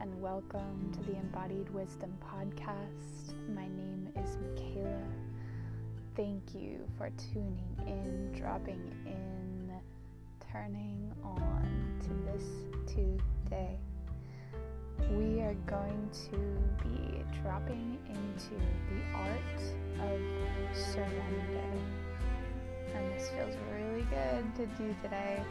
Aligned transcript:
and 0.00 0.22
welcome 0.22 0.92
to 0.92 1.10
the 1.10 1.18
Embodied 1.18 1.68
Wisdom 1.70 2.16
Podcast. 2.22 3.34
My 3.52 3.66
name 3.66 4.08
is 4.14 4.36
Michaela. 4.36 5.02
Thank 6.14 6.54
you 6.54 6.86
for 6.96 7.10
tuning 7.32 7.76
in, 7.84 8.32
dropping 8.32 8.80
in, 9.06 9.72
turning 10.52 11.12
on 11.24 11.98
to 12.00 12.30
this 12.30 12.44
today. 12.86 13.76
We 15.10 15.40
are 15.40 15.56
going 15.66 16.08
to 16.30 16.88
be 16.88 17.24
dropping 17.42 17.98
into 18.08 18.54
the 18.54 19.16
art 19.16 20.12
of 20.12 20.76
surrender. 20.76 21.72
And 22.94 23.12
this 23.14 23.30
feels 23.30 23.56
really 23.74 24.02
good 24.02 24.54
to 24.58 24.66
do 24.80 24.94
today 25.02 25.42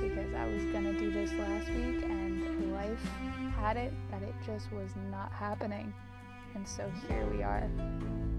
because 0.00 0.34
I 0.34 0.46
was 0.46 0.62
gonna 0.72 0.92
do 0.92 1.10
this 1.10 1.32
last 1.34 1.68
week 1.68 2.04
and 2.04 2.72
life 2.72 3.10
had 3.58 3.76
it 3.76 3.92
that 4.10 4.22
it 4.22 4.34
just 4.44 4.70
was 4.72 4.90
not 5.10 5.32
happening. 5.32 5.92
And 6.54 6.66
so 6.66 6.90
here 7.08 7.26
we 7.26 7.42
are. 7.42 7.68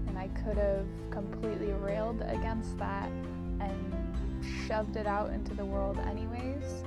And 0.06 0.18
I 0.18 0.28
could 0.28 0.56
have 0.56 0.86
completely 1.10 1.72
railed 1.72 2.22
against 2.22 2.78
that 2.78 3.08
and 3.60 3.94
shoved 4.66 4.96
it 4.96 5.06
out 5.06 5.30
into 5.30 5.54
the 5.54 5.64
world 5.64 5.98
anyways. 5.98 6.84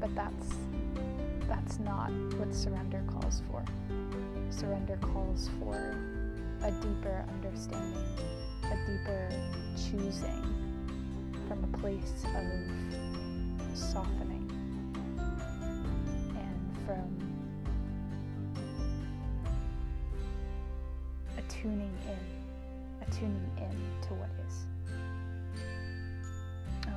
But 0.00 0.14
that's 0.14 0.56
that's 1.48 1.78
not 1.78 2.10
what 2.38 2.54
surrender 2.54 3.02
calls 3.06 3.42
for. 3.50 3.62
Surrender 4.50 4.98
calls 5.00 5.50
for 5.58 5.96
a 6.62 6.70
deeper 6.70 7.24
understanding, 7.28 8.04
a 8.64 8.76
deeper 8.86 9.28
choosing 9.76 10.42
from 11.46 11.64
a 11.64 11.78
place 11.78 12.24
of 12.24 13.03
softening 13.74 14.48
and 16.36 16.86
from 16.86 17.24
attuning 21.36 21.92
in, 22.06 23.06
attuning 23.06 23.50
in 23.58 23.76
to 24.06 24.14
what 24.14 24.30
is. 24.46 24.66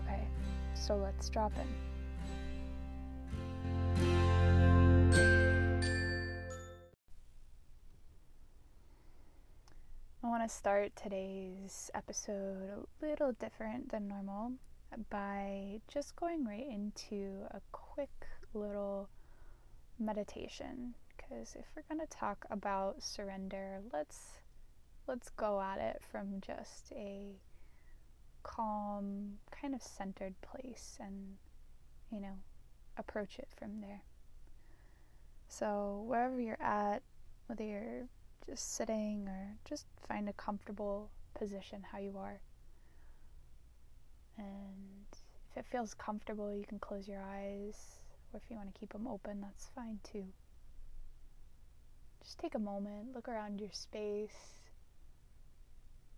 Okay, 0.04 0.28
so 0.76 0.96
let's 0.98 1.30
drop 1.30 1.52
in. 1.58 1.68
I 10.24 10.30
want 10.30 10.44
to 10.44 10.50
start 10.54 10.92
today's 10.96 11.90
episode 11.96 12.86
a 13.02 13.06
little 13.06 13.32
different 13.32 13.90
than 13.90 14.08
normal 14.08 14.52
by 15.10 15.80
just 15.88 16.16
going 16.16 16.46
right 16.46 16.68
into 16.70 17.42
a 17.52 17.62
quick 17.72 18.28
little 18.54 19.10
meditation 20.00 20.94
because 21.16 21.56
if 21.56 21.66
we're 21.76 21.96
going 21.96 22.06
to 22.06 22.18
talk 22.18 22.46
about 22.50 23.02
surrender, 23.04 23.80
let's 23.92 24.40
let's 25.08 25.30
go 25.30 25.62
at 25.62 25.80
it 25.80 26.02
from 26.12 26.42
just 26.42 26.92
a 26.94 27.36
calm, 28.44 29.38
kind 29.52 29.74
of 29.74 29.82
centered 29.82 30.36
place 30.42 30.98
and 31.00 31.38
you 32.12 32.22
know, 32.22 32.38
approach 32.98 33.40
it 33.40 33.48
from 33.58 33.82
there. 33.82 34.02
So, 35.50 36.04
wherever 36.08 36.40
you're 36.40 36.62
at, 36.62 37.02
whether 37.48 37.64
you're 37.64 38.08
just 38.46 38.76
sitting 38.76 39.28
or 39.28 39.56
just 39.66 39.86
find 40.08 40.30
a 40.30 40.34
comfortable 40.34 41.10
position 41.34 41.84
how 41.92 42.00
you 42.00 42.18
are. 42.18 42.40
And 44.38 45.06
if 45.52 45.58
it 45.58 45.66
feels 45.72 45.94
comfortable, 45.94 46.54
you 46.54 46.66
can 46.66 46.80
close 46.80 47.08
your 47.08 47.22
eyes, 47.22 48.00
or 48.32 48.38
if 48.38 48.50
you 48.50 48.56
want 48.56 48.74
to 48.74 48.80
keep 48.80 48.94
them 48.94 49.08
open, 49.08 49.42
that's 49.42 49.70
fine 49.76 50.00
too. 50.04 50.26
Just 52.24 52.40
take 52.40 52.56
a 52.56 52.60
moment, 52.60 53.14
look 53.16 53.28
around 53.28 53.60
your 53.60 53.72
space, 53.72 54.62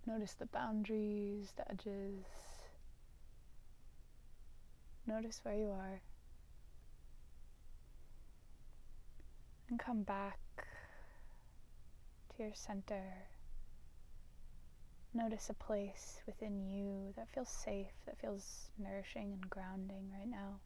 notice 0.05 0.33
the 0.33 0.47
boundaries, 0.47 1.53
the 1.55 1.69
edges, 1.71 2.25
notice 5.07 5.39
where 5.43 5.55
you 5.55 5.69
are, 5.69 6.01
and 9.69 9.79
come 9.79 10.03
back 10.03 10.39
to 12.35 12.43
your 12.43 12.53
center. 12.53 13.03
Notice 15.13 15.49
a 15.49 15.53
place 15.55 16.21
within 16.27 16.67
you 16.69 17.13
that 17.15 17.29
feels 17.29 17.49
safe, 17.49 17.91
that 18.05 18.19
feels 18.19 18.69
nourishing 18.77 19.33
and 19.33 19.49
grounding 19.49 20.11
right 20.13 20.27
now. 20.27 20.59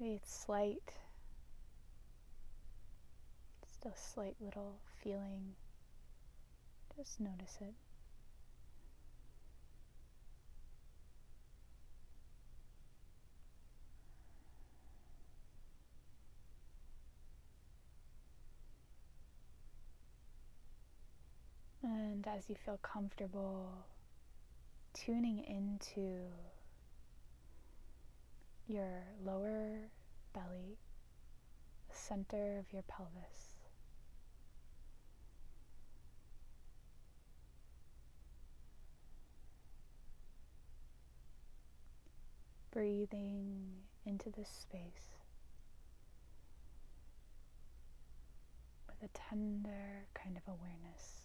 Maybe 0.00 0.14
it's 0.14 0.34
slight, 0.34 0.92
just 3.64 3.84
a 3.86 3.96
slight 3.96 4.34
little 4.40 4.80
feeling. 5.02 5.54
Just 6.96 7.20
notice 7.20 7.58
it. 7.60 7.74
And 21.82 22.26
as 22.28 22.48
you 22.48 22.54
feel 22.54 22.78
comfortable 22.82 23.86
tuning 24.94 25.38
into 25.44 26.26
your 28.68 29.02
lower 29.24 29.88
belly, 30.32 30.78
the 31.88 31.96
center 31.96 32.58
of 32.58 32.72
your 32.72 32.82
pelvis. 32.82 33.56
Breathing 42.70 43.82
into 44.06 44.30
this 44.30 44.48
space 44.48 45.16
with 48.88 49.02
a 49.02 49.18
tender 49.18 50.06
kind 50.14 50.36
of 50.36 50.42
awareness. 50.48 51.21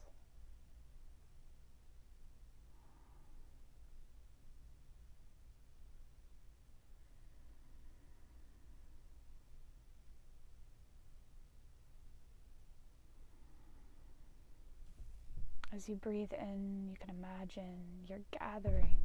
As 15.77 15.87
you 15.87 15.93
breathe 15.93 16.33
in, 16.33 16.87
you 16.89 16.95
can 16.99 17.11
imagine 17.11 17.77
you're 18.09 18.17
gathering 18.31 18.97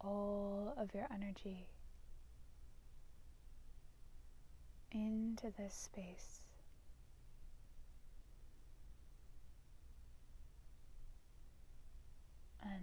all 0.00 0.74
of 0.76 0.92
your 0.92 1.06
energy 1.14 1.68
into 4.90 5.52
this 5.56 5.74
space. 5.74 6.42
And 12.60 12.82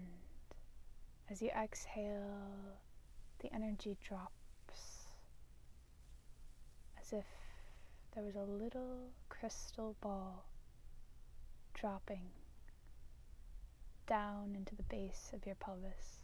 as 1.30 1.42
you 1.42 1.50
exhale, 1.62 2.78
the 3.40 3.54
energy 3.54 3.98
drops 4.08 4.32
as 7.02 7.12
if 7.12 7.26
there 8.14 8.24
was 8.24 8.36
a 8.36 8.44
little 8.44 9.10
crystal 9.28 9.98
ball 10.00 10.46
dropping 11.80 12.30
down 14.08 14.56
into 14.56 14.76
the 14.76 14.84
base 14.84 15.32
of 15.34 15.46
your 15.46 15.56
pelvis. 15.56 16.20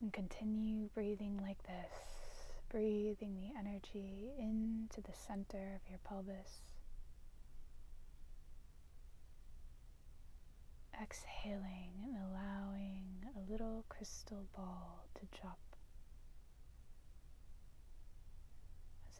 And 0.00 0.12
continue 0.12 0.88
breathing 0.94 1.40
like 1.42 1.60
this, 1.64 2.52
breathing 2.70 3.40
the 3.40 3.58
energy 3.58 4.30
into 4.38 5.00
the 5.00 5.12
center 5.12 5.74
of 5.74 5.90
your 5.90 5.98
pelvis. 6.04 6.60
Exhaling 11.00 11.92
and 12.04 12.16
allowing 12.30 13.04
a 13.36 13.50
little 13.50 13.84
crystal 13.88 14.46
ball 14.54 15.04
to 15.14 15.40
drop 15.40 15.58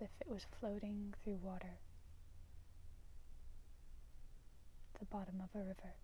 as 0.00 0.04
if 0.06 0.10
it 0.20 0.32
was 0.32 0.46
floating 0.60 1.14
through 1.24 1.38
water, 1.42 1.78
the 4.98 5.04
bottom 5.06 5.40
of 5.42 5.60
a 5.60 5.64
river. 5.64 5.94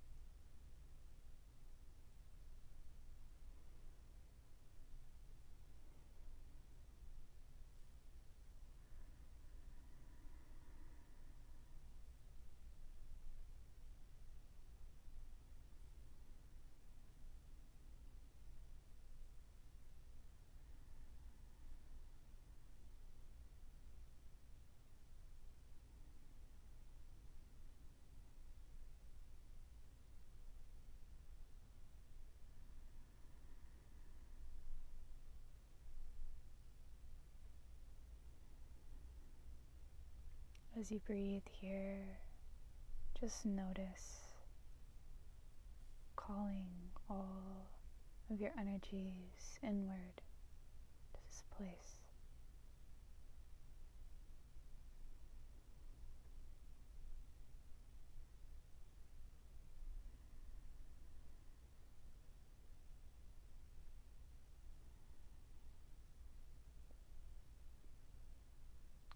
As 40.84 40.90
you 40.92 41.00
breathe 41.06 41.48
here, 41.50 42.04
just 43.18 43.46
notice 43.46 44.20
calling 46.14 46.66
all 47.08 47.70
of 48.30 48.38
your 48.38 48.50
energies 48.60 49.58
inward 49.62 50.20
to 51.14 51.20
this 51.26 51.42
place. 51.56 52.02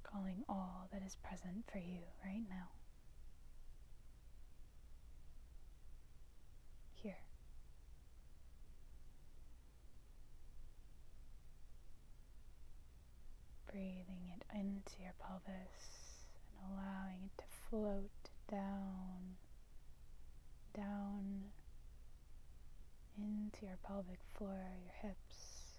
Calling 0.03 0.43
all 0.49 0.89
that 0.91 0.97
is 1.09 1.17
present 1.17 1.65
for 1.73 1.79
you 1.79 2.01
right 2.23 2.45
now. 2.51 2.69
Here. 6.97 7.17
breathing 13.73 14.33
it 14.35 14.45
into 14.55 15.01
your 15.01 15.15
pelvis 15.19 16.25
and 16.61 16.73
allowing 16.73 17.25
it 17.25 17.39
to 17.39 17.45
float 17.71 18.11
down, 18.51 19.37
down 20.75 21.45
into 23.17 23.65
your 23.65 23.79
pelvic 23.83 24.19
floor, 24.37 24.61
your 24.83 25.11
hips, 25.11 25.79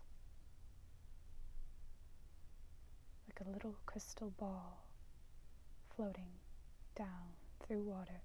like 3.27 3.47
a 3.47 3.51
little 3.51 3.75
crystal 3.85 4.33
ball 4.39 4.88
floating 5.99 6.31
down 6.95 7.35
through 7.67 7.81
water. 7.81 8.21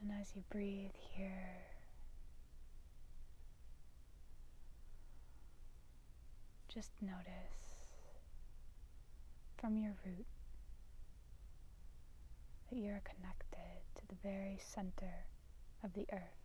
And 0.00 0.10
as 0.18 0.32
you 0.34 0.42
breathe 0.50 0.92
here. 0.96 1.67
Just 6.78 7.02
notice 7.02 7.74
from 9.60 9.76
your 9.76 9.96
root 10.06 10.26
that 12.70 12.78
you 12.78 12.92
are 12.92 13.02
connected 13.04 13.82
to 13.96 14.02
the 14.06 14.14
very 14.22 14.60
center 14.64 15.26
of 15.82 15.92
the 15.94 16.06
earth, 16.12 16.38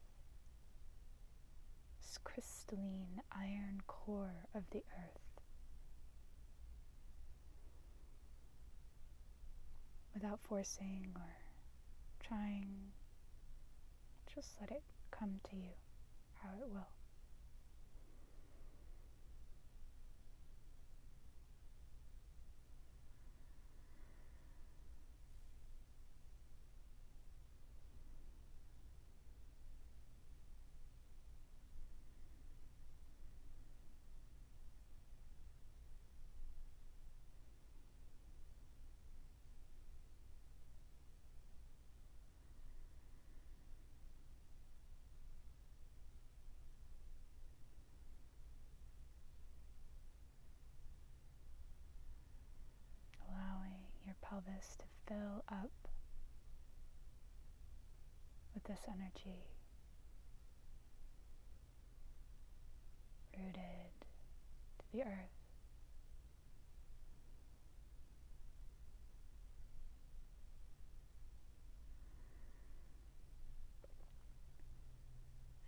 this 2.01 2.18
crystalline 2.24 3.21
iron 3.31 3.81
core 3.85 4.47
of 4.56 4.63
the 4.71 4.81
earth. 4.97 5.21
Without 10.15 10.39
forcing 10.41 11.12
or 11.15 11.36
trying 12.27 12.91
just 14.33 14.50
let 14.59 14.71
it 14.71 14.81
come 15.12 15.41
to 15.51 15.56
you 15.56 15.74
how 16.41 16.50
it 16.59 16.68
will. 16.74 17.02
To 54.80 54.86
fill 55.07 55.44
up 55.50 55.71
with 58.54 58.63
this 58.65 58.81
energy, 58.88 59.44
rooted 63.38 63.92
to 64.80 64.86
the 64.92 65.01
earth. 65.01 65.07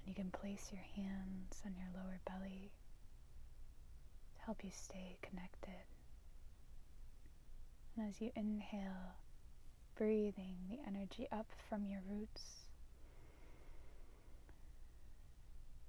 And 0.06 0.10
you 0.10 0.14
can 0.14 0.32
place 0.32 0.70
your 0.72 0.84
hands 0.96 1.62
on 1.66 1.74
your 1.76 1.90
lower 1.94 2.20
belly 2.28 2.72
to 4.36 4.46
help 4.46 4.64
you 4.64 4.72
stay 4.72 5.18
connected. 5.22 5.95
And 7.98 8.10
as 8.10 8.20
you 8.20 8.32
inhale, 8.36 9.16
breathing 9.96 10.58
the 10.70 10.80
energy 10.86 11.28
up 11.32 11.48
from 11.70 11.86
your 11.86 12.02
roots 12.10 12.66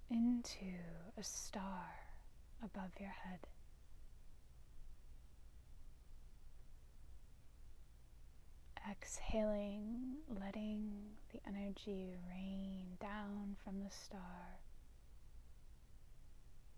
into 0.08 0.76
a 1.18 1.22
star 1.24 1.88
above 2.62 2.90
your 3.00 3.10
head. 3.10 3.40
Exhaling, 8.88 10.18
letting 10.28 10.92
the 11.32 11.40
energy 11.46 12.14
rain 12.30 12.86
down 13.00 13.56
from 13.64 13.80
the 13.82 13.90
star 13.90 14.60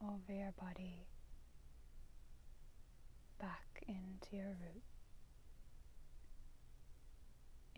over 0.02 0.32
your 0.32 0.52
body 0.58 1.06
back 3.38 3.84
into 3.86 4.36
your 4.36 4.46
root. 4.46 4.97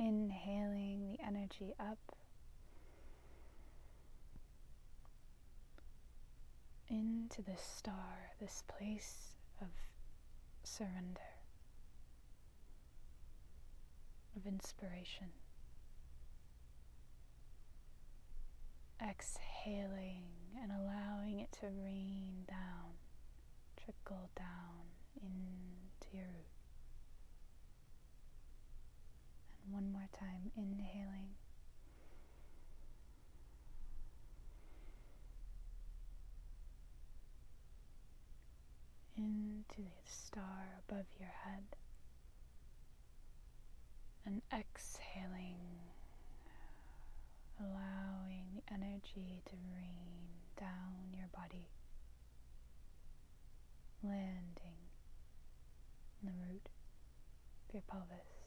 Inhaling 0.00 1.02
the 1.12 1.23
energy 1.23 1.75
up. 1.78 1.99
Into 6.88 7.42
the 7.42 7.59
star, 7.59 8.33
this 8.40 8.64
place 8.66 9.35
of 9.61 9.69
surrender, 10.64 11.21
of 14.35 14.47
inspiration. 14.47 15.28
Exhaling 19.07 20.25
and 20.62 20.73
allowing 20.73 21.40
it 21.40 21.52
to 21.61 21.66
rain 21.85 22.47
down, 22.49 22.95
trickle 23.76 24.30
down 24.35 24.88
into 25.23 26.16
your 26.16 26.25
root. 26.25 26.50
One 29.70 29.92
more 29.92 30.08
time, 30.18 30.50
inhaling. 30.56 31.34
Into 39.16 39.82
the 39.82 40.10
star 40.10 40.80
above 40.88 41.06
your 41.18 41.28
head 41.44 41.64
and 44.24 44.40
exhaling, 44.52 45.58
allowing 47.60 48.46
the 48.54 48.72
energy 48.72 49.42
to 49.46 49.56
rain 49.74 50.40
down 50.58 51.12
your 51.14 51.28
body, 51.34 51.68
landing 54.02 54.78
in 56.22 56.28
the 56.28 56.32
root 56.48 56.68
of 57.68 57.74
your 57.74 57.82
pelvis. 57.86 58.39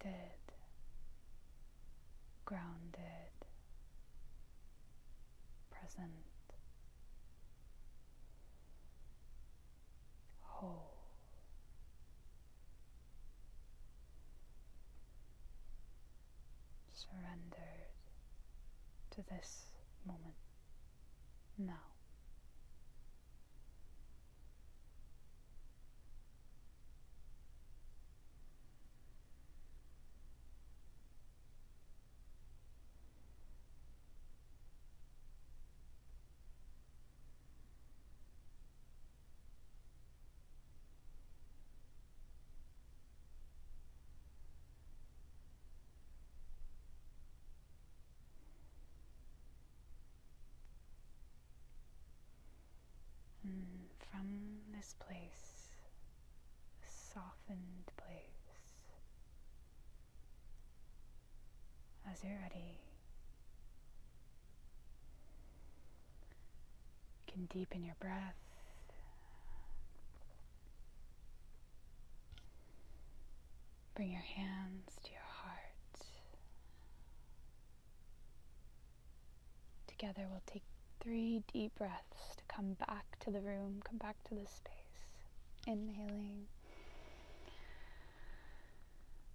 Connected, 0.00 0.38
grounded, 2.44 3.32
present, 5.70 6.10
whole. 10.42 10.94
Surrendered 16.94 17.88
to 19.10 19.22
to 19.22 19.22
this 19.30 19.66
moment 20.06 20.34
now. 21.58 21.97
This 54.88 54.94
place, 55.06 55.68
a 56.82 56.90
softened 57.12 57.92
place. 57.96 58.16
As 62.10 62.24
you're 62.24 62.38
ready, 62.40 62.78
you 67.26 67.32
can 67.32 67.44
deepen 67.46 67.84
your 67.84 67.96
breath. 68.00 68.34
Bring 73.94 74.12
your 74.12 74.20
hands 74.22 74.92
to 75.04 75.10
your 75.10 75.20
heart. 75.20 75.58
Together, 79.86 80.26
we'll 80.30 80.40
take 80.46 80.62
three 81.00 81.42
deep 81.52 81.74
breaths 81.76 82.36
to 82.36 82.42
come 82.48 82.74
back 82.86 83.18
to 83.20 83.30
the 83.30 83.40
room, 83.40 83.82
come 83.84 83.98
back 83.98 84.16
to 84.28 84.34
the 84.34 84.46
space. 84.46 84.77
Inhaling. 85.68 86.46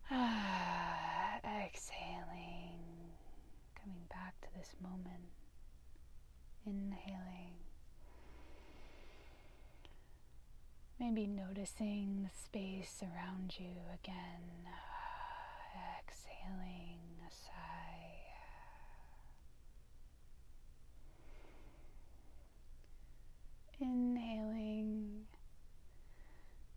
Exhaling. 1.46 2.80
Coming 3.80 4.02
back 4.10 4.34
to 4.42 4.48
this 4.58 4.74
moment. 4.82 5.30
Inhaling. 6.66 7.54
Maybe 11.00 11.28
noticing 11.28 12.24
the 12.24 12.36
space 12.36 13.04
around 13.04 13.54
you 13.60 13.75
again. 13.94 14.66
Exhaling 16.00 16.98
a 17.28 17.32
sigh. 17.32 18.34
Inhaling 23.80 25.12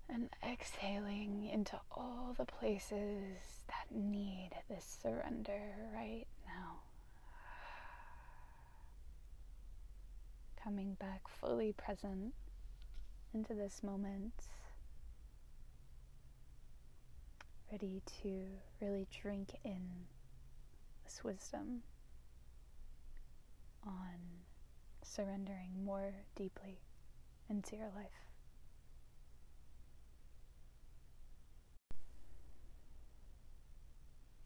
and 0.09 0.31
exhaling 0.49 1.49
into 1.53 1.79
all 1.91 2.35
the 2.39 2.45
places 2.45 3.65
that 3.69 3.95
need 3.95 4.51
this 4.69 4.99
surrender 5.03 5.61
right 5.95 6.27
now. 6.47 6.79
Coming 10.63 10.95
back 10.95 11.23
fully 11.29 11.73
present 11.73 12.35
into 13.35 13.55
this 13.55 13.83
moment, 13.83 14.33
ready 17.71 18.03
to 18.23 18.47
really 18.81 19.07
drink 19.23 19.51
in 19.65 20.07
this 21.05 21.23
wisdom 21.23 21.83
on 23.87 24.43
surrendering 25.03 25.71
more 25.85 26.13
deeply 26.35 26.81
into 27.49 27.77
your 27.77 27.91
life. 27.97 28.26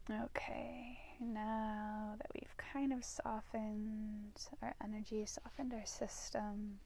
Okay, 0.09 0.97
now 1.19 2.15
that 2.17 2.27
we've 2.33 2.57
kind 2.57 2.91
of 2.91 3.05
softened 3.05 4.35
our 4.61 4.73
energy, 4.83 5.25
softened 5.25 5.73
our 5.73 5.85
system, 5.85 6.79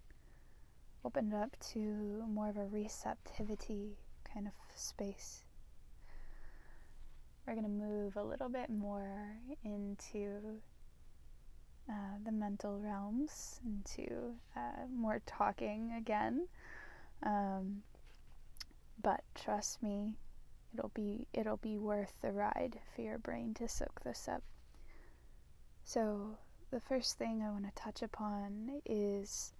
opened 1.04 1.34
up 1.34 1.56
to 1.72 2.24
more 2.28 2.50
of 2.50 2.58
a 2.58 2.66
receptivity 2.66 3.98
kind 4.32 4.48
of 4.48 4.54
space, 4.76 5.44
we're 7.48 7.54
going 7.54 7.64
to 7.64 7.70
move 7.70 8.18
a 8.18 8.24
little 8.24 8.50
bit 8.50 8.70
more 8.70 9.38
into 9.64 10.60
uh, 11.90 12.18
the 12.26 12.32
mental 12.32 12.80
realms, 12.80 13.62
into 13.66 14.34
uh, 14.56 14.86
more 14.94 15.22
talking 15.26 15.94
again. 15.98 16.48
Um, 17.24 17.84
but 19.02 19.22
trust 19.36 19.82
me, 19.82 20.14
it'll 20.78 20.92
be 20.94 21.28
it'll 21.34 21.58
be 21.58 21.78
worth 21.78 22.14
the 22.22 22.32
ride 22.32 22.80
for 22.94 23.02
your 23.02 23.18
brain 23.18 23.54
to 23.56 23.68
soak 23.68 24.02
this 24.04 24.28
up. 24.28 24.44
So 25.84 26.38
the 26.72 26.80
first 26.80 27.18
thing 27.18 27.42
I 27.42 27.52
want 27.52 27.66
to 27.66 27.82
touch 27.82 28.02
upon 28.02 28.82
is 28.86 29.54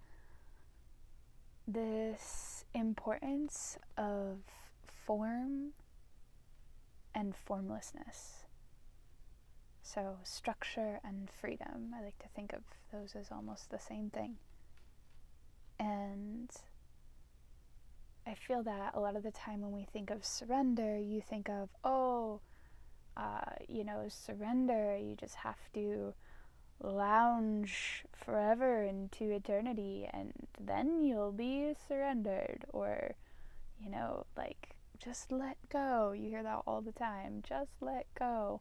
this 1.66 2.64
importance 2.74 3.78
of 3.96 4.38
form 5.06 5.72
and 7.14 7.34
formlessness. 7.34 8.44
So, 9.82 10.18
structure 10.24 11.00
and 11.04 11.30
freedom, 11.30 11.94
I 11.96 12.02
like 12.02 12.18
to 12.18 12.28
think 12.34 12.52
of 12.52 12.62
those 12.92 13.14
as 13.14 13.30
almost 13.30 13.70
the 13.70 13.78
same 13.78 14.10
thing. 14.10 14.36
And 15.78 16.50
I 18.26 18.34
feel 18.34 18.62
that 18.64 18.92
a 18.94 19.00
lot 19.00 19.14
of 19.14 19.22
the 19.22 19.30
time 19.30 19.60
when 19.60 19.72
we 19.72 19.86
think 19.92 20.10
of 20.10 20.24
surrender, 20.24 20.98
you 20.98 21.20
think 21.20 21.48
of, 21.48 21.68
oh, 21.84 22.40
uh, 23.16 23.52
you 23.68 23.84
know, 23.84 24.06
surrender, 24.08 24.96
you 24.96 25.14
just 25.14 25.36
have 25.36 25.60
to 25.74 26.12
lounge 26.82 28.04
forever 28.12 28.82
into 28.82 29.30
eternity 29.30 30.08
and 30.12 30.32
then 30.60 31.02
you'll 31.04 31.32
be 31.32 31.74
surrendered. 31.88 32.64
Or, 32.72 33.14
you 33.80 33.90
know, 33.90 34.26
like, 34.36 34.74
just 34.98 35.30
let 35.30 35.56
go. 35.68 36.12
You 36.12 36.28
hear 36.28 36.42
that 36.42 36.62
all 36.66 36.80
the 36.80 36.92
time. 36.92 37.42
Just 37.48 37.70
let 37.80 38.06
go. 38.18 38.60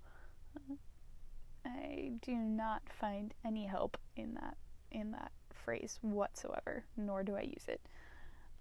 I 1.65 2.11
do 2.21 2.35
not 2.35 2.83
find 2.99 3.33
any 3.43 3.65
help 3.65 3.97
in 4.15 4.35
that 4.35 4.57
in 4.91 5.11
that 5.11 5.31
phrase 5.51 5.97
whatsoever, 6.01 6.85
nor 6.95 7.23
do 7.23 7.35
I 7.35 7.41
use 7.41 7.65
it. 7.67 7.81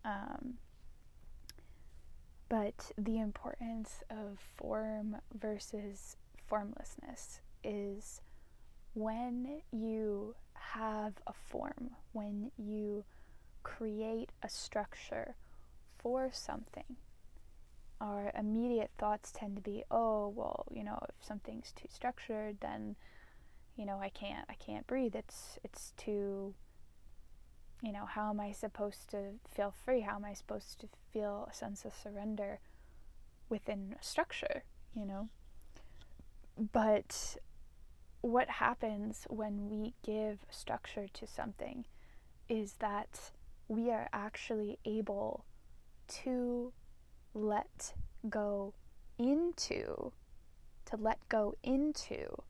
Um, 0.05 0.55
but 2.55 2.93
the 2.97 3.19
importance 3.19 4.05
of 4.11 4.39
form 4.39 5.17
versus 5.41 6.17
formlessness 6.47 7.41
is 7.65 8.21
when 8.93 9.61
you 9.73 10.37
have 10.53 11.15
a 11.27 11.33
form, 11.33 11.91
when 12.13 12.53
you 12.57 13.05
create 13.65 14.31
a 14.45 14.49
structure 14.49 15.35
for 15.99 16.31
something, 16.33 16.95
our 18.01 18.31
immediate 18.39 18.93
thoughts 18.99 19.33
tend 19.33 19.57
to 19.57 19.63
be, 19.63 19.83
oh, 19.91 20.29
well, 20.29 20.65
you 20.71 20.85
know, 20.85 21.01
if 21.09 21.27
something's 21.27 21.73
too 21.73 21.89
structured, 21.93 22.59
then, 22.61 22.95
you 23.77 23.85
know, 23.85 23.99
I 24.01 24.11
can't, 24.11 24.47
I 24.49 24.55
can't 24.55 24.87
breathe. 24.87 25.17
It's, 25.17 25.59
it's 25.65 25.93
too 25.97 26.55
you 27.83 27.93
know, 27.93 28.07
how 28.07 28.31
am 28.31 28.41
I 28.41 28.53
supposed 28.53 29.11
to 29.11 29.35
feel 29.49 29.75
free? 29.85 30.01
How 30.01 30.17
am 30.17 30.25
I 30.25 30.35
supposed 30.35 30.81
to 30.81 30.89
feel 31.13 31.49
a 31.51 31.55
sense 31.55 31.85
of 31.85 31.93
surrender 31.95 32.61
within 33.49 33.97
structure, 34.01 34.65
you 34.95 35.05
know? 35.05 35.29
But 36.73 37.37
what 38.21 38.49
happens 38.49 39.27
when 39.29 39.69
we 39.69 39.95
give 40.03 40.47
structure 40.51 41.09
to 41.13 41.27
something 41.27 41.85
is 42.49 42.75
that 42.75 43.33
we 43.69 43.91
are 43.91 44.09
actually 44.13 44.79
able 44.85 45.45
to 46.07 46.73
let 47.35 47.95
go 48.29 48.75
into, 49.19 50.13
to 50.87 50.97
let 50.97 51.19
go 51.29 51.55
into 51.63 52.43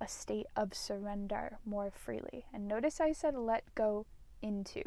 a 0.00 0.08
state 0.08 0.46
of 0.56 0.74
surrender 0.74 1.58
more 1.64 1.90
freely. 1.90 2.46
And 2.52 2.66
notice 2.66 3.00
I 3.00 3.12
said 3.12 3.34
let 3.34 3.74
go 3.74 4.06
into 4.42 4.82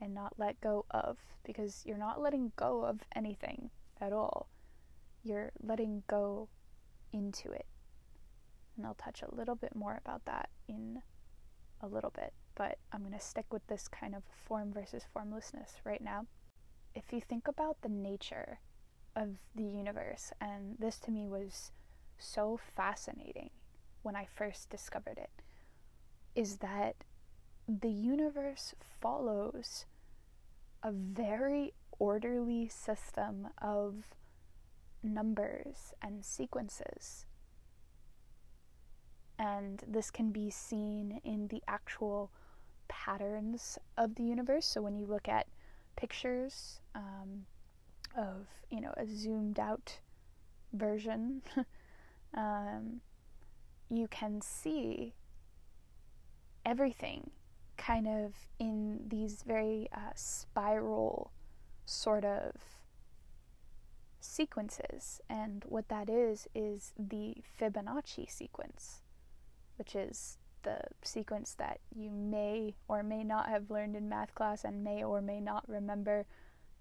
and 0.00 0.14
not 0.14 0.34
let 0.38 0.60
go 0.60 0.86
of 0.90 1.18
because 1.44 1.82
you're 1.84 1.98
not 1.98 2.20
letting 2.20 2.52
go 2.56 2.84
of 2.84 3.00
anything 3.14 3.70
at 4.00 4.12
all. 4.12 4.48
You're 5.22 5.52
letting 5.62 6.02
go 6.06 6.48
into 7.12 7.50
it. 7.50 7.66
And 8.76 8.86
I'll 8.86 8.94
touch 8.94 9.22
a 9.22 9.34
little 9.34 9.54
bit 9.54 9.74
more 9.74 9.98
about 10.02 10.24
that 10.24 10.48
in 10.68 11.02
a 11.82 11.86
little 11.86 12.10
bit, 12.10 12.32
but 12.54 12.78
I'm 12.92 13.00
going 13.00 13.12
to 13.12 13.20
stick 13.20 13.46
with 13.52 13.66
this 13.66 13.88
kind 13.88 14.14
of 14.14 14.22
form 14.46 14.72
versus 14.72 15.04
formlessness 15.12 15.74
right 15.84 16.02
now. 16.02 16.26
If 16.94 17.12
you 17.12 17.20
think 17.20 17.48
about 17.48 17.82
the 17.82 17.88
nature 17.88 18.58
of 19.14 19.36
the 19.54 19.64
universe, 19.64 20.32
and 20.40 20.76
this 20.78 20.98
to 21.00 21.10
me 21.10 21.26
was 21.26 21.72
so 22.18 22.58
fascinating 22.76 23.50
when 24.02 24.16
I 24.16 24.26
first 24.26 24.70
discovered 24.70 25.18
it 25.18 25.30
is 26.34 26.58
that 26.58 26.96
the 27.78 27.90
universe 27.90 28.74
follows 29.00 29.84
a 30.82 30.90
very 30.90 31.72
orderly 31.98 32.66
system 32.66 33.48
of 33.62 34.02
numbers 35.02 35.92
and 36.02 36.24
sequences. 36.24 37.26
And 39.38 39.82
this 39.86 40.10
can 40.10 40.32
be 40.32 40.50
seen 40.50 41.20
in 41.24 41.48
the 41.48 41.62
actual 41.68 42.30
patterns 42.88 43.78
of 43.96 44.16
the 44.16 44.24
universe. 44.24 44.66
So 44.66 44.82
when 44.82 44.96
you 44.96 45.06
look 45.06 45.28
at 45.28 45.46
pictures 45.96 46.80
um, 46.94 47.46
of, 48.16 48.46
you 48.70 48.80
know, 48.80 48.92
a 48.96 49.06
zoomed 49.06 49.58
out 49.58 50.00
version, 50.72 51.42
um, 52.34 53.00
you 53.88 54.08
can 54.08 54.40
see 54.40 55.14
everything 56.64 57.30
kind 57.80 58.06
of 58.06 58.34
in 58.58 59.00
these 59.08 59.42
very 59.42 59.88
uh, 59.94 60.12
spiral 60.14 61.32
sort 61.86 62.24
of 62.24 62.52
sequences. 64.20 65.20
And 65.30 65.64
what 65.66 65.88
that 65.88 66.10
is, 66.10 66.46
is 66.54 66.92
the 66.98 67.36
Fibonacci 67.58 68.30
sequence, 68.30 69.00
which 69.76 69.94
is 69.96 70.36
the 70.62 70.78
sequence 71.02 71.54
that 71.54 71.80
you 71.94 72.10
may 72.10 72.74
or 72.86 73.02
may 73.02 73.24
not 73.24 73.48
have 73.48 73.70
learned 73.70 73.96
in 73.96 74.10
math 74.10 74.34
class 74.34 74.62
and 74.62 74.84
may 74.84 75.02
or 75.02 75.22
may 75.22 75.40
not 75.40 75.64
remember. 75.66 76.26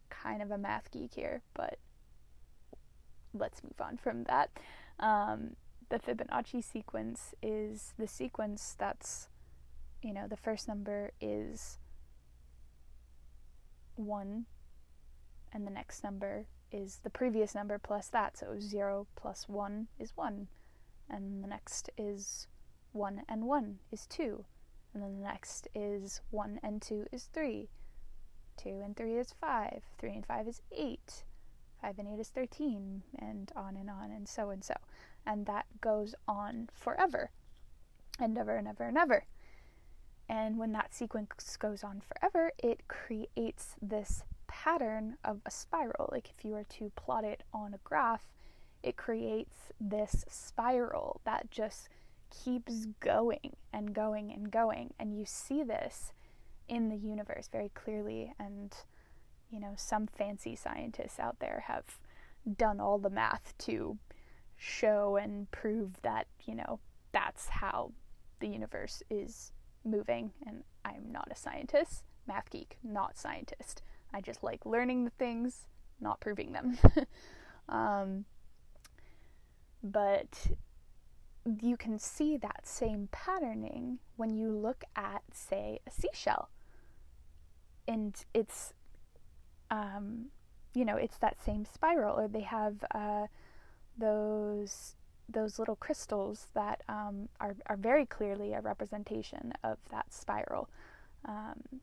Kind 0.09 0.41
of 0.41 0.51
a 0.51 0.57
math 0.57 0.91
geek 0.91 1.13
here, 1.13 1.41
but 1.53 1.79
let's 3.33 3.63
move 3.63 3.79
on 3.79 3.95
from 3.95 4.25
that. 4.25 4.49
Um, 4.99 5.55
the 5.87 5.99
Fibonacci 5.99 6.61
sequence 6.61 7.33
is 7.41 7.93
the 7.97 8.07
sequence 8.07 8.75
that's, 8.77 9.29
you 10.01 10.13
know, 10.13 10.27
the 10.27 10.37
first 10.37 10.67
number 10.67 11.11
is 11.19 11.77
1, 13.95 14.45
and 15.51 15.67
the 15.67 15.71
next 15.71 16.03
number 16.03 16.45
is 16.71 16.99
the 17.03 17.09
previous 17.09 17.55
number 17.55 17.77
plus 17.77 18.07
that. 18.09 18.37
So 18.37 18.59
0 18.59 19.07
plus 19.15 19.49
1 19.49 19.87
is 19.99 20.15
1, 20.15 20.47
and 21.09 21.43
the 21.43 21.47
next 21.47 21.89
is 21.97 22.47
1 22.93 23.23
and 23.27 23.45
1 23.45 23.79
is 23.91 24.05
2, 24.07 24.45
and 24.93 25.03
then 25.03 25.17
the 25.17 25.27
next 25.27 25.67
is 25.75 26.21
1 26.31 26.59
and 26.63 26.81
2 26.81 27.07
is 27.11 27.29
3, 27.33 27.69
2 28.57 28.69
and 28.83 28.95
3 28.95 29.15
is 29.15 29.33
5, 29.39 29.81
3 29.97 30.09
and 30.11 30.25
5 30.25 30.47
is 30.47 30.61
8, 30.71 31.23
5 31.81 31.99
and 31.99 32.07
8 32.07 32.19
is 32.19 32.29
13, 32.29 33.03
and 33.17 33.51
on 33.55 33.75
and 33.75 33.89
on, 33.89 34.11
and 34.11 34.27
so 34.27 34.49
and 34.49 34.63
so. 34.63 34.75
And 35.25 35.45
that 35.45 35.65
goes 35.81 36.15
on 36.27 36.69
forever, 36.73 37.31
and 38.19 38.37
ever 38.37 38.55
and 38.55 38.67
ever 38.67 38.85
and 38.85 38.97
ever. 38.97 39.25
And 40.29 40.59
when 40.59 40.71
that 40.73 40.93
sequence 40.93 41.57
goes 41.57 41.83
on 41.83 42.01
forever, 42.01 42.51
it 42.59 42.87
creates 42.87 43.75
this 43.81 44.23
pattern 44.47 45.17
of 45.25 45.41
a 45.45 45.51
spiral. 45.51 46.09
Like 46.11 46.29
if 46.29 46.45
you 46.45 46.51
were 46.51 46.65
to 46.65 46.91
plot 46.95 47.23
it 47.23 47.43
on 47.51 47.73
a 47.73 47.79
graph, 47.83 48.27
it 48.83 48.95
creates 48.95 49.55
this 49.81 50.25
spiral 50.29 51.19
that 51.25 51.49
just 51.49 51.89
keeps 52.29 52.85
going 52.99 53.55
and 53.73 53.93
going 53.93 54.31
and 54.31 54.51
going. 54.51 54.93
And 54.99 55.17
you 55.17 55.25
see 55.25 55.63
this 55.63 56.13
in 56.67 56.89
the 56.89 56.95
universe 56.95 57.49
very 57.51 57.71
clearly. 57.73 58.33
And, 58.39 58.73
you 59.49 59.59
know, 59.59 59.73
some 59.75 60.05
fancy 60.05 60.55
scientists 60.55 61.19
out 61.19 61.39
there 61.39 61.63
have 61.67 61.85
done 62.57 62.79
all 62.79 62.99
the 62.99 63.09
math 63.09 63.53
to 63.59 63.97
show 64.57 65.17
and 65.17 65.49
prove 65.49 66.01
that, 66.03 66.27
you 66.45 66.53
know, 66.53 66.79
that's 67.11 67.49
how 67.49 67.91
the 68.39 68.47
universe 68.47 69.01
is 69.09 69.51
moving. 69.83 70.31
And 70.45 70.63
I'm 70.85 71.11
not 71.11 71.29
a 71.31 71.35
scientist, 71.35 72.03
math 72.27 72.49
geek, 72.49 72.77
not 72.83 73.17
scientist. 73.17 73.81
I 74.13 74.21
just 74.21 74.43
like 74.43 74.65
learning 74.65 75.05
the 75.05 75.11
things, 75.11 75.67
not 75.99 76.19
proving 76.19 76.53
them. 76.53 76.77
um, 77.69 78.25
but 79.83 80.47
you 81.61 81.77
can 81.77 81.99
see 81.99 82.37
that 82.37 82.67
same 82.67 83.07
patterning 83.11 83.99
when 84.15 84.35
you 84.35 84.51
look 84.51 84.83
at, 84.95 85.23
say, 85.33 85.79
a 85.87 85.91
seashell. 85.91 86.49
And 87.87 88.15
it's, 88.33 88.73
um, 89.71 90.27
you 90.73 90.85
know, 90.85 90.95
it's 90.95 91.17
that 91.17 91.41
same 91.43 91.65
spiral, 91.65 92.19
or 92.19 92.27
they 92.27 92.41
have 92.41 92.83
uh, 92.93 93.27
those 93.97 94.95
those 95.31 95.59
little 95.59 95.75
crystals 95.75 96.47
that 96.53 96.81
um, 96.89 97.29
are 97.39 97.55
are 97.67 97.77
very 97.77 98.05
clearly 98.05 98.53
a 98.53 98.61
representation 98.61 99.53
of 99.63 99.77
that 99.91 100.13
spiral. 100.13 100.69
Um, 101.25 101.81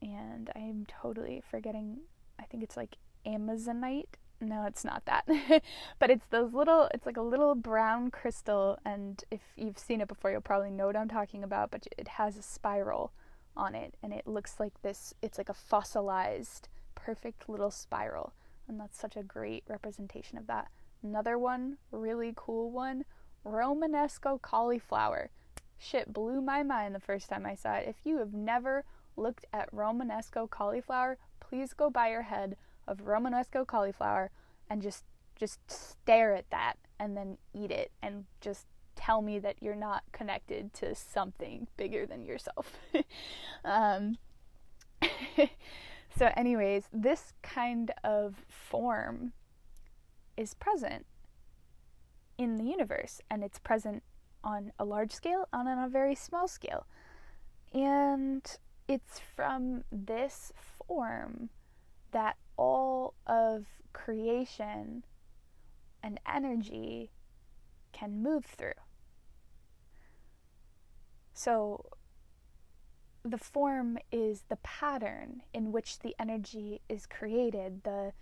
and 0.00 0.50
I'm 0.54 0.86
totally 0.86 1.42
forgetting. 1.50 1.98
I 2.38 2.44
think 2.44 2.62
it's 2.62 2.76
like 2.76 2.96
Amazonite 3.26 4.16
no, 4.42 4.64
it's 4.66 4.84
not 4.84 5.04
that. 5.06 5.26
but 5.98 6.10
it's 6.10 6.26
those 6.26 6.52
little, 6.52 6.88
it's 6.92 7.06
like 7.06 7.16
a 7.16 7.22
little 7.22 7.54
brown 7.54 8.10
crystal, 8.10 8.78
and 8.84 9.22
if 9.30 9.40
you've 9.56 9.78
seen 9.78 10.00
it 10.00 10.08
before, 10.08 10.30
you'll 10.32 10.40
probably 10.40 10.70
know 10.70 10.86
what 10.86 10.96
I'm 10.96 11.08
talking 11.08 11.44
about, 11.44 11.70
but 11.70 11.86
it 11.96 12.08
has 12.08 12.36
a 12.36 12.42
spiral 12.42 13.12
on 13.56 13.74
it, 13.74 13.94
and 14.02 14.12
it 14.12 14.26
looks 14.26 14.58
like 14.58 14.72
this, 14.82 15.14
it's 15.22 15.38
like 15.38 15.48
a 15.48 15.54
fossilized, 15.54 16.68
perfect 16.94 17.48
little 17.48 17.70
spiral. 17.70 18.32
And 18.68 18.80
that's 18.80 18.98
such 18.98 19.16
a 19.16 19.22
great 19.22 19.64
representation 19.68 20.38
of 20.38 20.46
that. 20.48 20.68
Another 21.02 21.38
one, 21.38 21.78
really 21.90 22.32
cool 22.36 22.70
one, 22.70 23.04
Romanesco 23.44 24.40
cauliflower. 24.40 25.30
Shit 25.78 26.12
blew 26.12 26.40
my 26.40 26.62
mind 26.62 26.94
the 26.94 27.00
first 27.00 27.28
time 27.28 27.44
I 27.44 27.56
saw 27.56 27.74
it. 27.74 27.88
If 27.88 27.96
you 28.04 28.18
have 28.18 28.32
never 28.32 28.84
looked 29.16 29.46
at 29.52 29.74
Romanesco 29.74 30.48
cauliflower, 30.48 31.18
please 31.40 31.72
go 31.72 31.90
buy 31.90 32.10
your 32.10 32.22
head 32.22 32.56
of 32.86 32.98
Romanesco 32.98 33.66
cauliflower 33.66 34.30
and 34.70 34.80
just 34.80 35.04
just 35.34 35.58
stare 35.68 36.34
at 36.34 36.48
that 36.50 36.74
and 37.00 37.16
then 37.16 37.36
eat 37.52 37.70
it 37.72 37.90
and 38.00 38.26
just 38.40 38.66
tell 38.94 39.22
me 39.22 39.38
that 39.40 39.56
you're 39.60 39.74
not 39.74 40.04
connected 40.12 40.72
to 40.74 40.94
something 40.94 41.66
bigger 41.76 42.06
than 42.06 42.24
yourself. 42.24 42.78
um, 43.64 44.18
so, 46.16 46.30
anyways, 46.36 46.84
this 46.92 47.32
kind 47.42 47.90
of 48.04 48.44
form 48.48 49.32
is 50.42 50.54
present 50.54 51.06
in 52.36 52.56
the 52.58 52.64
universe 52.64 53.20
and 53.30 53.44
it's 53.44 53.58
present 53.58 54.02
on 54.44 54.72
a 54.78 54.84
large 54.84 55.12
scale 55.12 55.46
and 55.52 55.68
on 55.68 55.78
a 55.78 55.88
very 55.88 56.14
small 56.14 56.48
scale. 56.48 56.86
And 57.72 58.44
it's 58.88 59.20
from 59.34 59.84
this 59.90 60.52
form 60.86 61.48
that 62.10 62.36
all 62.56 63.14
of 63.26 63.66
creation 63.92 65.04
and 66.02 66.18
energy 66.30 67.10
can 67.92 68.22
move 68.22 68.44
through. 68.44 68.72
So, 71.32 71.86
the 73.24 73.38
form 73.38 73.98
is 74.10 74.44
the 74.48 74.56
pattern 74.56 75.42
in 75.54 75.70
which 75.70 76.00
the 76.00 76.14
energy 76.18 76.80
is 76.88 77.06
created, 77.06 77.84
the 77.84 78.12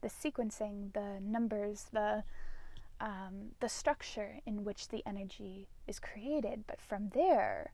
the 0.00 0.08
sequencing, 0.08 0.92
the 0.92 1.20
numbers, 1.20 1.86
the 1.92 2.24
um, 3.00 3.50
the 3.60 3.68
structure 3.68 4.40
in 4.46 4.64
which 4.64 4.88
the 4.88 5.02
energy 5.06 5.68
is 5.86 5.98
created. 5.98 6.64
But 6.66 6.80
from 6.80 7.10
there, 7.10 7.72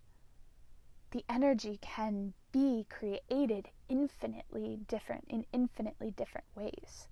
the 1.13 1.25
energy 1.29 1.79
can 1.81 2.33
be 2.51 2.87
created 2.89 3.69
infinitely 3.89 4.81
different 4.89 5.25
in 5.29 5.47
infinitely 5.53 6.11
different 6.11 6.47
ways. 6.57 7.07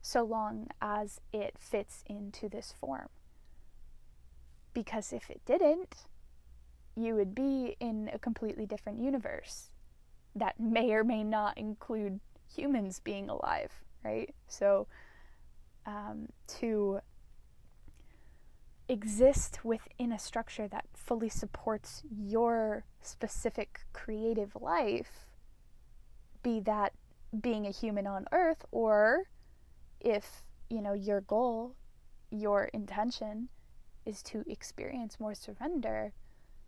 So 0.00 0.22
long 0.22 0.68
as 0.80 1.20
it 1.32 1.56
fits 1.58 2.02
into 2.06 2.48
this 2.48 2.72
form. 2.80 3.08
Because 4.72 5.12
if 5.12 5.28
it 5.30 5.44
didn't, 5.44 6.06
you 6.96 7.14
would 7.14 7.34
be 7.34 7.76
in 7.78 8.10
a 8.12 8.18
completely 8.18 8.66
different 8.66 9.00
universe 9.00 9.71
that 10.34 10.58
may 10.58 10.92
or 10.92 11.04
may 11.04 11.22
not 11.24 11.58
include 11.58 12.20
humans 12.54 13.00
being 13.00 13.28
alive, 13.28 13.72
right? 14.04 14.34
So, 14.46 14.86
um, 15.86 16.28
to 16.58 17.00
exist 18.88 19.64
within 19.64 20.12
a 20.12 20.18
structure 20.18 20.68
that 20.68 20.84
fully 20.94 21.28
supports 21.28 22.02
your 22.10 22.84
specific 23.00 23.80
creative 23.92 24.56
life, 24.60 25.26
be 26.42 26.60
that 26.60 26.92
being 27.40 27.66
a 27.66 27.70
human 27.70 28.06
on 28.06 28.26
earth 28.32 28.64
or 28.70 29.24
if, 30.00 30.44
you 30.68 30.82
know, 30.82 30.92
your 30.92 31.20
goal, 31.20 31.74
your 32.30 32.64
intention 32.64 33.48
is 34.04 34.22
to 34.22 34.44
experience 34.46 35.20
more 35.20 35.34
surrender, 35.34 36.12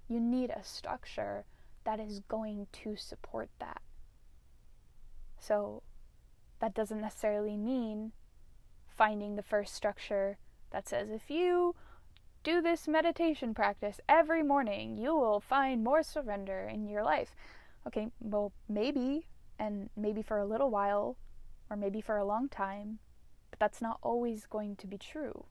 you 0.08 0.20
need 0.20 0.50
a 0.50 0.62
structure 0.62 1.44
that 1.84 2.00
is 2.00 2.20
going 2.20 2.66
to 2.72 2.96
support 2.96 3.48
that. 3.58 3.80
So 5.38 5.82
that 6.60 6.74
doesn't 6.74 7.00
necessarily 7.00 7.56
mean 7.56 8.12
finding 8.86 9.36
the 9.36 9.42
first 9.42 9.74
structure 9.74 10.38
that 10.70 10.88
says 10.88 11.10
if 11.10 11.30
you 11.30 11.74
do 12.42 12.60
this 12.60 12.86
meditation 12.86 13.54
practice 13.54 14.00
every 14.08 14.42
morning, 14.42 14.96
you 14.96 15.16
will 15.16 15.40
find 15.40 15.82
more 15.82 16.02
surrender 16.02 16.68
in 16.72 16.88
your 16.88 17.02
life. 17.02 17.34
Okay, 17.86 18.08
well, 18.20 18.52
maybe, 18.68 19.26
and 19.58 19.90
maybe 19.96 20.22
for 20.22 20.38
a 20.38 20.46
little 20.46 20.70
while, 20.70 21.16
or 21.70 21.76
maybe 21.76 22.00
for 22.00 22.16
a 22.16 22.24
long 22.24 22.48
time, 22.48 22.98
but 23.50 23.58
that's 23.58 23.80
not 23.80 23.98
always 24.02 24.46
going 24.46 24.76
to 24.76 24.86
be 24.86 24.98
true. 24.98 25.46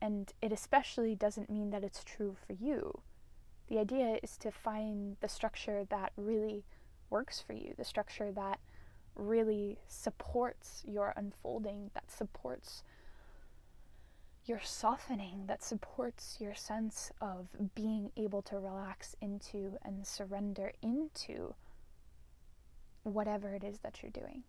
And 0.00 0.32
it 0.42 0.52
especially 0.52 1.14
doesn't 1.14 1.50
mean 1.50 1.70
that 1.70 1.84
it's 1.84 2.04
true 2.04 2.36
for 2.46 2.52
you. 2.52 3.00
The 3.68 3.78
idea 3.78 4.18
is 4.22 4.36
to 4.38 4.50
find 4.50 5.16
the 5.20 5.28
structure 5.28 5.84
that 5.88 6.12
really 6.16 6.64
works 7.10 7.40
for 7.40 7.54
you, 7.54 7.74
the 7.76 7.84
structure 7.84 8.30
that 8.32 8.60
really 9.14 9.78
supports 9.86 10.82
your 10.86 11.14
unfolding, 11.16 11.90
that 11.94 12.10
supports 12.10 12.82
your 14.44 14.60
softening, 14.60 15.44
that 15.46 15.62
supports 15.62 16.36
your 16.40 16.54
sense 16.54 17.10
of 17.20 17.48
being 17.74 18.10
able 18.16 18.42
to 18.42 18.58
relax 18.58 19.16
into 19.20 19.78
and 19.82 20.06
surrender 20.06 20.72
into 20.82 21.54
whatever 23.02 23.54
it 23.54 23.64
is 23.64 23.78
that 23.78 24.02
you're 24.02 24.10
doing. 24.10 24.42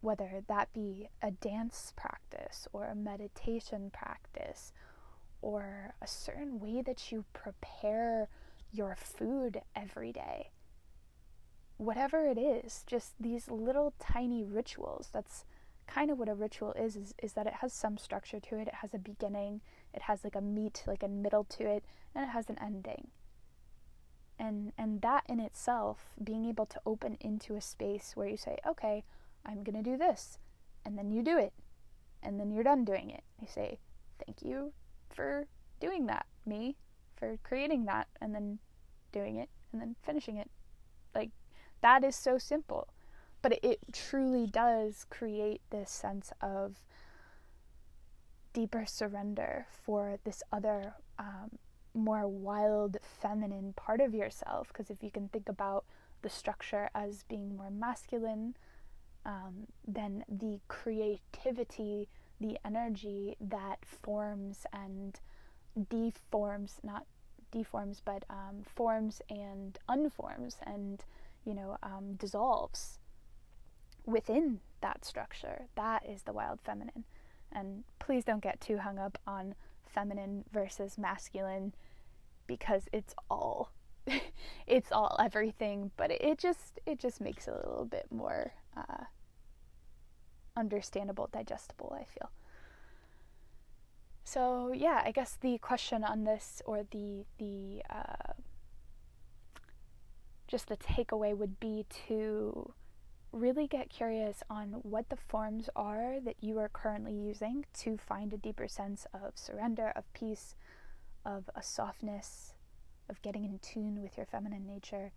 Whether 0.00 0.42
that 0.46 0.72
be 0.72 1.08
a 1.20 1.30
dance 1.30 1.92
practice 1.96 2.68
or 2.72 2.84
a 2.84 2.94
meditation 2.94 3.90
practice 3.92 4.72
or 5.40 5.94
a 6.02 6.06
certain 6.06 6.60
way 6.60 6.82
that 6.82 7.12
you 7.12 7.24
prepare 7.32 8.28
your 8.72 8.96
food 8.96 9.62
every 9.74 10.12
day 10.12 10.50
whatever 11.78 12.26
it 12.26 12.36
is, 12.36 12.84
just 12.86 13.14
these 13.18 13.48
little 13.48 13.94
tiny 13.98 14.44
rituals. 14.44 15.08
That's 15.12 15.44
kind 15.86 16.10
of 16.10 16.18
what 16.18 16.28
a 16.28 16.34
ritual 16.34 16.72
is, 16.72 16.96
is 16.96 17.14
is 17.22 17.32
that 17.32 17.46
it 17.46 17.54
has 17.54 17.72
some 17.72 17.96
structure 17.96 18.40
to 18.40 18.58
it. 18.58 18.68
It 18.68 18.74
has 18.74 18.92
a 18.92 18.98
beginning, 18.98 19.62
it 19.94 20.02
has 20.02 20.22
like 20.22 20.34
a 20.34 20.40
meat, 20.40 20.82
like 20.86 21.02
a 21.02 21.08
middle 21.08 21.44
to 21.44 21.64
it, 21.64 21.84
and 22.14 22.24
it 22.24 22.30
has 22.30 22.50
an 22.50 22.58
ending. 22.60 23.08
And 24.38 24.72
and 24.76 25.00
that 25.02 25.24
in 25.28 25.40
itself, 25.40 26.14
being 26.22 26.44
able 26.44 26.66
to 26.66 26.80
open 26.84 27.16
into 27.20 27.54
a 27.54 27.60
space 27.60 28.12
where 28.14 28.28
you 28.28 28.36
say, 28.36 28.58
"Okay, 28.66 29.04
I'm 29.46 29.62
going 29.64 29.82
to 29.82 29.90
do 29.90 29.96
this." 29.96 30.38
And 30.84 30.98
then 30.98 31.10
you 31.10 31.22
do 31.22 31.38
it. 31.38 31.52
And 32.22 32.38
then 32.40 32.50
you're 32.50 32.64
done 32.64 32.84
doing 32.84 33.10
it. 33.10 33.24
You 33.40 33.46
say, 33.48 33.78
"Thank 34.24 34.42
you 34.42 34.72
for 35.08 35.46
doing 35.80 36.06
that, 36.06 36.26
me, 36.44 36.76
for 37.16 37.38
creating 37.42 37.84
that." 37.86 38.08
And 38.20 38.34
then 38.34 38.58
doing 39.12 39.36
it 39.36 39.48
and 39.72 39.80
then 39.80 39.96
finishing 40.02 40.36
it. 40.36 40.50
Like 41.14 41.30
that 41.82 42.04
is 42.04 42.16
so 42.16 42.38
simple. 42.38 42.88
But 43.40 43.58
it 43.62 43.78
truly 43.92 44.46
does 44.46 45.06
create 45.08 45.60
this 45.70 45.90
sense 45.90 46.32
of 46.40 46.82
deeper 48.52 48.84
surrender 48.84 49.66
for 49.70 50.18
this 50.24 50.42
other, 50.52 50.94
um, 51.18 51.58
more 51.94 52.26
wild, 52.26 52.96
feminine 53.02 53.74
part 53.74 54.00
of 54.00 54.14
yourself. 54.14 54.68
Because 54.68 54.90
if 54.90 55.02
you 55.02 55.10
can 55.10 55.28
think 55.28 55.48
about 55.48 55.84
the 56.22 56.28
structure 56.28 56.90
as 56.94 57.22
being 57.22 57.56
more 57.56 57.70
masculine, 57.70 58.56
um, 59.24 59.68
then 59.86 60.24
the 60.28 60.60
creativity, 60.66 62.08
the 62.40 62.58
energy 62.64 63.36
that 63.40 63.78
forms 63.84 64.66
and 64.72 65.20
deforms, 65.90 66.80
not 66.82 67.06
deforms, 67.50 68.02
but 68.04 68.24
um, 68.30 68.62
forms 68.64 69.22
and 69.30 69.78
unforms 69.88 70.56
and 70.66 71.04
you 71.48 71.54
know, 71.54 71.78
um, 71.82 72.14
dissolves 72.18 72.98
within 74.04 74.60
that 74.82 75.04
structure. 75.04 75.64
That 75.76 76.04
is 76.06 76.22
the 76.22 76.32
wild 76.32 76.60
feminine. 76.60 77.04
And 77.50 77.84
please 77.98 78.24
don't 78.24 78.42
get 78.42 78.60
too 78.60 78.78
hung 78.78 78.98
up 78.98 79.18
on 79.26 79.54
feminine 79.86 80.44
versus 80.52 80.98
masculine 80.98 81.72
because 82.46 82.82
it's 82.92 83.14
all 83.30 83.72
it's 84.66 84.92
all 84.92 85.16
everything, 85.18 85.90
but 85.96 86.10
it, 86.10 86.38
just 86.38 86.80
it 86.86 86.98
just 86.98 87.20
makes 87.20 87.48
it 87.48 87.54
a 87.54 87.68
little 87.68 87.84
bit 87.84 88.06
more 88.10 88.52
uh, 88.76 89.04
understandable, 90.58 91.28
digestible. 91.32 91.96
I 91.98 92.04
feel. 92.04 92.30
So 94.24 94.72
yeah, 94.74 95.00
I 95.04 95.10
guess 95.10 95.38
the 95.40 95.56
question 95.58 96.04
on 96.04 96.24
this, 96.24 96.60
or 96.66 96.84
the 96.90 97.24
the 97.38 97.82
uh, 97.88 98.34
just 100.46 100.68
the 100.68 100.76
takeaway 100.76 101.36
would 101.36 101.60
be 101.60 101.86
to 102.08 102.72
really 103.32 103.66
get 103.66 103.90
curious 103.90 104.42
on 104.48 104.68
what 104.82 105.08
the 105.10 105.16
forms 105.16 105.68
are 105.76 106.18
that 106.24 106.36
you 106.40 106.58
are 106.58 106.68
currently 106.68 107.12
using 107.12 107.64
to 107.74 107.98
find 107.98 108.32
a 108.32 108.38
deeper 108.38 108.66
sense 108.66 109.06
of 109.12 109.32
surrender, 109.34 109.92
of 109.94 110.10
peace, 110.14 110.56
of 111.24 111.50
a 111.54 111.62
softness, 111.62 112.54
of 113.08 113.20
getting 113.22 113.44
in 113.44 113.58
tune 113.58 114.02
with 114.02 114.16
your 114.16 114.26
feminine 114.26 114.66
nature. 114.66 115.12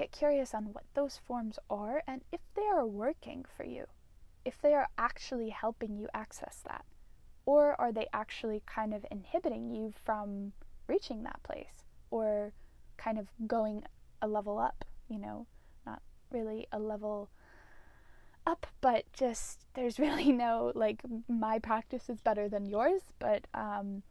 Get 0.00 0.12
curious 0.12 0.54
on 0.54 0.72
what 0.72 0.84
those 0.94 1.20
forms 1.26 1.58
are 1.68 2.02
and 2.08 2.22
if 2.32 2.40
they 2.54 2.64
are 2.64 2.86
working 2.86 3.44
for 3.54 3.64
you, 3.64 3.84
if 4.46 4.54
they 4.62 4.72
are 4.72 4.88
actually 4.96 5.50
helping 5.50 5.94
you 5.94 6.08
access 6.14 6.62
that, 6.66 6.86
or 7.44 7.78
are 7.78 7.92
they 7.92 8.06
actually 8.14 8.62
kind 8.64 8.94
of 8.94 9.04
inhibiting 9.10 9.68
you 9.68 9.92
from 10.02 10.54
reaching 10.86 11.22
that 11.24 11.42
place, 11.42 11.84
or 12.10 12.54
kind 12.96 13.18
of 13.18 13.28
going 13.46 13.84
a 14.22 14.26
level 14.26 14.56
up, 14.56 14.86
you 15.06 15.18
know, 15.18 15.46
not 15.84 16.00
really 16.30 16.66
a 16.72 16.78
level 16.78 17.28
up, 18.46 18.66
but 18.80 19.04
just 19.12 19.66
there's 19.74 19.98
really 20.06 20.32
no 20.32 20.72
like 20.74 21.02
my 21.28 21.58
practice 21.58 22.08
is 22.08 22.22
better 22.22 22.48
than 22.48 22.64
yours, 22.64 23.02
but 23.18 23.46
um, 23.52 24.02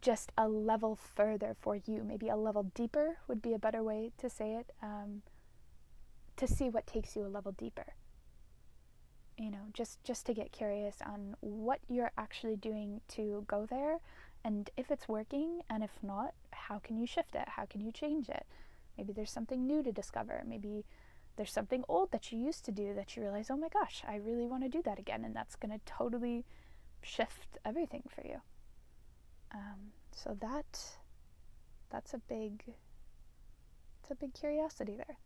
just 0.00 0.32
a 0.38 0.48
level 0.48 0.96
further 0.96 1.56
for 1.60 1.76
you, 1.76 2.04
maybe 2.04 2.28
a 2.28 2.36
level 2.36 2.64
deeper 2.74 3.18
would 3.26 3.42
be 3.42 3.54
a 3.54 3.58
better 3.58 3.82
way 3.82 4.12
to 4.18 4.30
say 4.30 4.54
it, 4.54 4.72
um, 4.82 5.22
to 6.36 6.46
see 6.46 6.68
what 6.68 6.86
takes 6.86 7.16
you 7.16 7.26
a 7.26 7.28
level 7.28 7.52
deeper. 7.52 7.94
You 9.36 9.50
know, 9.50 9.66
just 9.72 10.02
just 10.02 10.26
to 10.26 10.34
get 10.34 10.50
curious 10.50 10.96
on 11.04 11.36
what 11.40 11.80
you're 11.88 12.10
actually 12.18 12.56
doing 12.56 13.00
to 13.08 13.44
go 13.46 13.66
there 13.66 14.00
and 14.44 14.70
if 14.76 14.90
it's 14.90 15.08
working, 15.08 15.62
and 15.68 15.82
if 15.82 15.90
not, 16.02 16.34
how 16.52 16.78
can 16.78 16.96
you 16.96 17.06
shift 17.06 17.34
it? 17.34 17.48
How 17.48 17.66
can 17.66 17.80
you 17.80 17.92
change 17.92 18.28
it? 18.28 18.46
Maybe 18.96 19.12
there's 19.12 19.30
something 19.30 19.66
new 19.66 19.82
to 19.82 19.92
discover. 19.92 20.42
Maybe 20.46 20.84
there's 21.36 21.52
something 21.52 21.84
old 21.88 22.12
that 22.12 22.32
you 22.32 22.38
used 22.38 22.64
to 22.64 22.72
do 22.72 22.94
that 22.94 23.16
you 23.16 23.22
realize, 23.22 23.50
oh 23.50 23.56
my 23.56 23.68
gosh, 23.68 24.02
I 24.06 24.16
really 24.16 24.46
want 24.46 24.62
to 24.62 24.68
do 24.68 24.82
that 24.82 24.98
again. 24.98 25.24
And 25.24 25.34
that's 25.34 25.56
going 25.56 25.72
to 25.72 25.84
totally 25.84 26.44
shift 27.02 27.58
everything 27.64 28.04
for 28.08 28.26
you. 28.26 28.40
Um, 29.52 29.92
so 30.12 30.36
that 30.40 30.80
that's 31.90 32.12
a 32.12 32.18
big 32.18 32.62
it's 34.02 34.10
a 34.10 34.14
big 34.14 34.34
curiosity 34.34 34.94
there. 34.96 35.18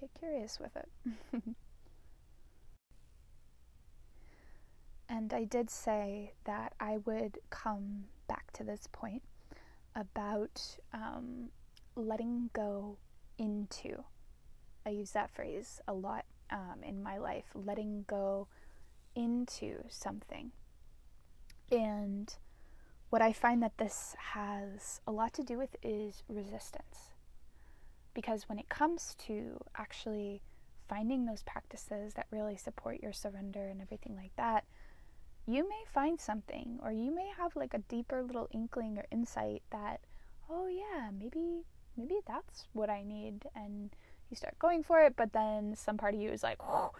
Get 0.00 0.10
curious 0.18 0.58
with 0.60 0.76
it. 0.76 0.90
and 5.08 5.32
I 5.32 5.44
did 5.44 5.70
say 5.70 6.34
that 6.44 6.74
I 6.78 6.98
would 6.98 7.38
come 7.48 8.04
back 8.28 8.52
to 8.52 8.64
this 8.64 8.86
point 8.92 9.22
about 9.94 10.62
um, 10.92 11.48
letting 11.94 12.50
go 12.52 12.98
into. 13.38 14.04
I 14.84 14.90
use 14.90 15.12
that 15.12 15.30
phrase 15.30 15.80
a 15.88 15.94
lot 15.94 16.26
um, 16.50 16.82
in 16.82 17.02
my 17.02 17.16
life, 17.16 17.46
letting 17.54 18.04
go 18.06 18.46
into 19.14 19.84
something. 19.88 20.52
And 21.72 22.32
what 23.10 23.22
I 23.22 23.32
find 23.32 23.62
that 23.62 23.78
this 23.78 24.16
has 24.32 25.00
a 25.06 25.12
lot 25.12 25.32
to 25.34 25.42
do 25.42 25.58
with 25.58 25.76
is 25.82 26.22
resistance. 26.28 27.12
Because 28.14 28.48
when 28.48 28.58
it 28.58 28.68
comes 28.68 29.14
to 29.26 29.58
actually 29.76 30.42
finding 30.88 31.26
those 31.26 31.42
practices 31.42 32.14
that 32.14 32.26
really 32.30 32.56
support 32.56 33.02
your 33.02 33.12
surrender 33.12 33.66
and 33.66 33.80
everything 33.80 34.16
like 34.16 34.34
that, 34.36 34.64
you 35.46 35.68
may 35.68 35.84
find 35.92 36.20
something 36.20 36.78
or 36.82 36.90
you 36.90 37.14
may 37.14 37.30
have 37.38 37.54
like 37.54 37.72
a 37.72 37.78
deeper 37.78 38.22
little 38.22 38.48
inkling 38.52 38.98
or 38.98 39.06
insight 39.12 39.62
that 39.70 40.00
oh 40.50 40.66
yeah 40.66 41.10
maybe 41.16 41.64
maybe 41.96 42.16
that's 42.26 42.66
what 42.72 42.90
i 42.90 43.02
need 43.02 43.44
and 43.54 43.90
you 44.28 44.36
start 44.36 44.58
going 44.58 44.82
for 44.82 45.00
it 45.00 45.14
but 45.16 45.32
then 45.32 45.74
some 45.76 45.96
part 45.96 46.14
of 46.14 46.20
you 46.20 46.30
is 46.30 46.42
like 46.42 46.58
oh, 46.60 46.90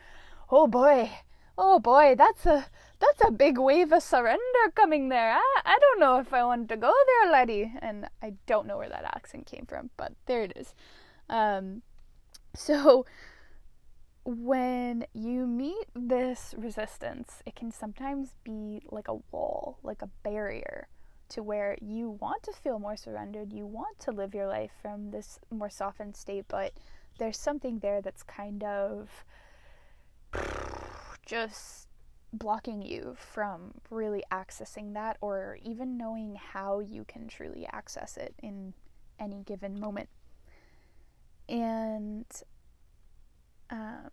oh 0.51 0.67
boy 0.67 1.11
oh 1.59 1.79
boy 1.79 2.15
that's 2.17 2.47
a 2.47 2.67
that's 2.99 3.21
a 3.27 3.31
big 3.31 3.59
wave 3.59 3.93
of 3.93 4.03
surrender 4.03 4.41
coming 4.75 5.09
there. 5.09 5.33
I, 5.33 5.61
I 5.65 5.79
don't 5.81 6.01
know 6.01 6.19
if 6.19 6.33
i 6.33 6.43
want 6.45 6.69
to 6.71 6.77
go 6.77 6.93
there 7.07 7.33
laddie 7.33 7.73
and 7.81 8.09
i 8.23 8.33
don't 8.47 8.67
know 8.67 8.79
where 8.79 8.89
that 8.89 9.05
accent 9.05 9.47
came 9.47 9.67
from 9.67 9.91
but 9.97 10.13
there 10.27 10.43
it 10.43 10.53
is. 10.57 10.75
Um 11.29 11.83
so 12.55 13.05
when 14.27 15.07
you 15.13 15.47
meet 15.47 15.87
this 15.95 16.53
resistance, 16.59 17.43
it 17.47 17.55
can 17.55 17.71
sometimes 17.71 18.35
be 18.43 18.83
like 18.91 19.07
a 19.07 19.21
wall, 19.31 19.79
like 19.85 20.03
a 20.03 20.09
barrier 20.25 20.89
to 21.29 21.43
where 21.45 21.77
you 21.81 22.11
want 22.21 22.43
to 22.43 22.53
feel 22.53 22.81
more 22.81 22.97
surrendered, 22.97 23.53
you 23.53 23.67
want 23.67 24.01
to 24.01 24.11
live 24.11 24.35
your 24.35 24.49
life 24.49 24.73
from 24.83 25.13
this 25.13 25.39
more 25.51 25.71
softened 25.71 26.17
state, 26.17 26.45
but 26.49 26.73
there's 27.19 27.39
something 27.39 27.79
there 27.79 28.03
that's 28.03 28.25
kind 28.25 28.65
of 28.65 29.25
just 31.27 31.89
blocking 32.33 32.83
you 32.83 33.17
from 33.19 33.75
really 33.91 34.23
accessing 34.33 34.95
that 34.95 35.17
or 35.21 35.59
even 35.63 35.99
knowing 35.99 36.37
how 36.37 36.81
you 36.81 37.05
can 37.05 37.29
truly 37.29 37.67
access 37.71 38.17
it 38.17 38.35
in 38.43 38.73
any 39.19 39.43
given 39.43 39.79
moment. 39.79 40.09
And 41.49 42.27
um, 43.71 44.11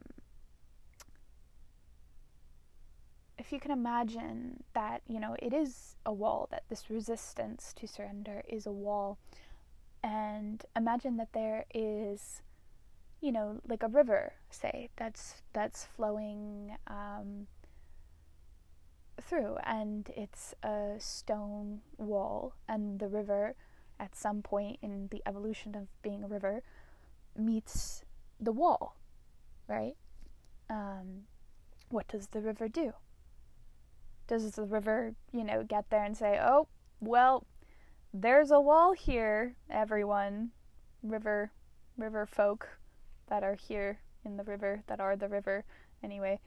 if 3.38 3.52
you 3.52 3.60
can 3.60 3.72
imagine 3.72 4.64
that, 4.74 5.02
you 5.08 5.20
know, 5.20 5.36
it 5.40 5.54
is 5.54 5.96
a 6.06 6.14
wall, 6.14 6.48
that 6.52 6.64
this 6.70 6.90
resistance 6.90 7.74
to 7.78 7.88
surrender 7.88 8.44
is 8.48 8.66
a 8.66 8.72
wall, 8.72 9.18
and 10.04 10.64
imagine 10.76 11.18
that 11.18 11.34
there 11.34 11.66
is, 11.74 12.42
you 13.24 13.32
know, 13.32 13.62
like 13.66 13.82
a 13.84 13.88
river, 13.88 14.34
say, 14.50 14.90
that's 14.98 15.42
that's 15.54 15.86
flowing 15.86 16.76
um, 16.88 17.48
through, 19.22 19.56
and 19.64 20.12
it's 20.18 20.54
a 20.62 20.96
stone 21.00 21.80
wall, 21.98 22.54
and 22.68 23.00
the 23.00 23.08
river, 23.08 23.56
at 23.98 24.14
some 24.14 24.42
point 24.42 24.78
in 24.82 25.08
the 25.10 25.22
evolution 25.26 25.74
of 25.74 25.88
being 26.02 26.22
a 26.22 26.28
river, 26.28 26.64
meets 27.38 28.04
the 28.42 28.52
wall, 28.52 28.98
right? 29.70 29.96
Um, 30.70 31.22
what 31.88 32.10
does 32.10 32.28
the 32.28 32.42
river 32.42 32.68
do? 32.68 32.92
Does 34.28 34.52
the 34.52 34.66
river, 34.66 35.16
you 35.32 35.46
know, 35.46 35.64
get 35.64 35.90
there 35.90 36.04
and 36.04 36.18
say, 36.18 36.38
oh, 36.44 36.68
well, 37.00 37.48
there's 38.14 38.52
a 38.52 38.60
wall 38.60 38.92
here, 38.92 39.56
everyone, 39.70 40.52
river, 41.02 41.54
river 41.98 42.26
folk 42.26 42.68
that 43.34 43.44
are 43.44 43.56
here 43.56 43.98
in 44.24 44.38
the 44.38 44.44
river, 44.44 44.84
that 44.86 45.00
are 45.00 45.16
the 45.16 45.28
river, 45.28 45.66
anyway. 46.04 46.40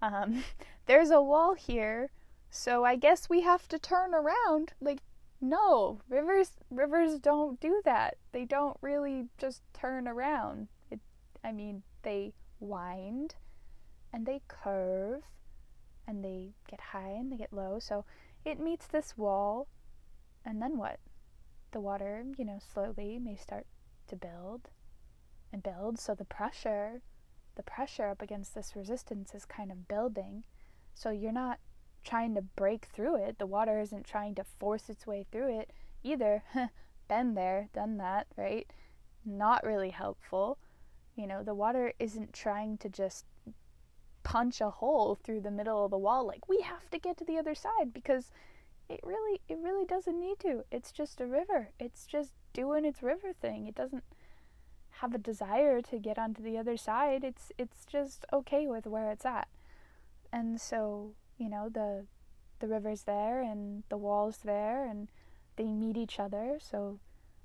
Um, 0.00 0.42
there's 0.86 1.10
a 1.10 1.20
wall 1.20 1.52
here, 1.52 2.12
so 2.48 2.82
I 2.82 2.96
guess 2.96 3.28
we 3.28 3.42
have 3.42 3.68
to 3.68 3.78
turn 3.78 4.14
around. 4.14 4.72
Like, 4.80 5.00
no, 5.38 6.00
rivers, 6.08 6.52
rivers 6.70 7.18
don't 7.18 7.60
do 7.60 7.82
that. 7.84 8.16
They 8.32 8.46
don't 8.46 8.78
really 8.80 9.26
just 9.36 9.60
turn 9.74 10.08
around. 10.08 10.68
It, 10.90 11.00
I 11.44 11.52
mean, 11.52 11.82
they 12.04 12.32
wind 12.58 13.34
and 14.10 14.24
they 14.24 14.40
curve 14.48 15.24
and 16.08 16.24
they 16.24 16.54
get 16.70 16.80
high 16.80 17.16
and 17.18 17.30
they 17.30 17.36
get 17.36 17.52
low. 17.52 17.78
So 17.80 18.06
it 18.46 18.58
meets 18.58 18.86
this 18.86 19.18
wall, 19.18 19.68
and 20.42 20.62
then 20.62 20.78
what? 20.78 21.00
The 21.72 21.80
water, 21.80 22.24
you 22.38 22.46
know, 22.46 22.60
slowly 22.72 23.18
may 23.18 23.36
start 23.36 23.66
to 24.06 24.16
build 24.16 24.70
and 25.52 25.62
build. 25.62 25.98
So 25.98 26.14
the 26.14 26.24
pressure, 26.24 27.00
the 27.56 27.62
pressure 27.62 28.08
up 28.08 28.22
against 28.22 28.54
this 28.54 28.74
resistance 28.76 29.34
is 29.34 29.44
kind 29.44 29.70
of 29.70 29.88
building. 29.88 30.44
So 30.94 31.10
you're 31.10 31.32
not 31.32 31.58
trying 32.04 32.34
to 32.34 32.42
break 32.42 32.86
through 32.86 33.16
it. 33.16 33.38
The 33.38 33.46
water 33.46 33.78
isn't 33.78 34.04
trying 34.04 34.34
to 34.36 34.44
force 34.44 34.88
its 34.88 35.06
way 35.06 35.26
through 35.30 35.60
it 35.60 35.72
either. 36.02 36.42
Been 37.08 37.34
there, 37.34 37.68
done 37.74 37.96
that, 37.98 38.26
right? 38.36 38.66
Not 39.24 39.64
really 39.64 39.90
helpful. 39.90 40.58
You 41.16 41.26
know, 41.26 41.42
the 41.42 41.54
water 41.54 41.92
isn't 41.98 42.32
trying 42.32 42.78
to 42.78 42.88
just 42.88 43.24
punch 44.22 44.60
a 44.60 44.70
hole 44.70 45.14
through 45.14 45.40
the 45.40 45.50
middle 45.50 45.84
of 45.84 45.90
the 45.90 45.98
wall 45.98 46.26
like 46.26 46.46
we 46.46 46.60
have 46.60 46.88
to 46.90 46.98
get 46.98 47.16
to 47.16 47.24
the 47.24 47.38
other 47.38 47.54
side 47.54 47.92
because 47.92 48.30
it 48.88 49.00
really 49.02 49.40
it 49.48 49.58
really 49.62 49.84
doesn't 49.84 50.18
need 50.20 50.38
to. 50.40 50.64
It's 50.70 50.92
just 50.92 51.20
a 51.20 51.26
river. 51.26 51.70
It's 51.78 52.06
just 52.06 52.32
doing 52.52 52.84
its 52.84 53.02
river 53.02 53.32
thing. 53.32 53.66
It 53.66 53.74
doesn't 53.74 54.04
have 55.00 55.14
a 55.14 55.18
desire 55.18 55.80
to 55.82 55.98
get 55.98 56.18
onto 56.18 56.42
the 56.42 56.58
other 56.58 56.76
side. 56.76 57.24
It's 57.24 57.52
it's 57.58 57.84
just 57.84 58.24
okay 58.32 58.66
with 58.66 58.86
where 58.86 59.10
it's 59.10 59.24
at. 59.24 59.48
And 60.32 60.60
so, 60.60 61.12
you 61.38 61.48
know, 61.48 61.68
the 61.68 62.06
the 62.60 62.68
river's 62.68 63.02
there 63.02 63.40
and 63.40 63.84
the 63.88 63.96
wall's 63.96 64.38
there 64.44 64.84
and 64.84 65.08
they 65.56 65.72
meet 65.72 65.96
each 65.96 66.20
other. 66.20 66.58
So 66.60 66.98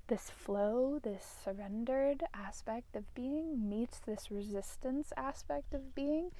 this 0.08 0.30
flow, 0.30 1.00
this 1.02 1.24
surrendered 1.44 2.22
aspect 2.32 2.94
of 2.94 3.12
being 3.14 3.68
meets 3.68 3.98
this 3.98 4.30
resistance 4.30 5.12
aspect 5.16 5.74
of 5.74 5.94
being 5.94 6.30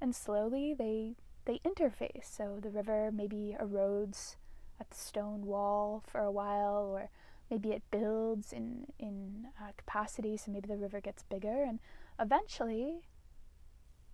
and 0.00 0.14
slowly 0.14 0.74
they 0.74 1.16
they 1.44 1.60
interface. 1.64 2.24
So 2.24 2.58
the 2.60 2.70
river 2.70 3.10
maybe 3.12 3.56
erodes 3.60 4.36
at 4.80 4.90
the 4.90 4.96
stone 4.96 5.46
wall 5.46 6.02
for 6.06 6.20
a 6.20 6.30
while, 6.30 6.90
or 6.92 7.10
maybe 7.50 7.72
it 7.72 7.82
builds 7.90 8.52
in 8.52 8.86
in 8.98 9.48
uh, 9.60 9.72
capacity. 9.76 10.36
So 10.36 10.50
maybe 10.50 10.68
the 10.68 10.76
river 10.76 11.00
gets 11.00 11.22
bigger, 11.24 11.62
and 11.62 11.80
eventually, 12.18 13.08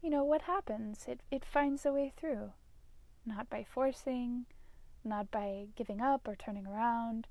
you 0.03 0.11
know 0.11 0.25
what 0.25 0.42
happens? 0.42 1.05
It 1.09 1.20
it 1.31 1.44
finds 1.44 1.85
a 1.85 1.92
way 1.92 2.12
through, 2.16 2.53
not 3.27 3.51
by 3.51 3.64
forcing, 3.64 4.47
not 5.05 5.31
by 5.31 5.66
giving 5.77 6.01
up 6.01 6.27
or 6.29 6.37
turning 6.37 6.66
around, 6.66 7.27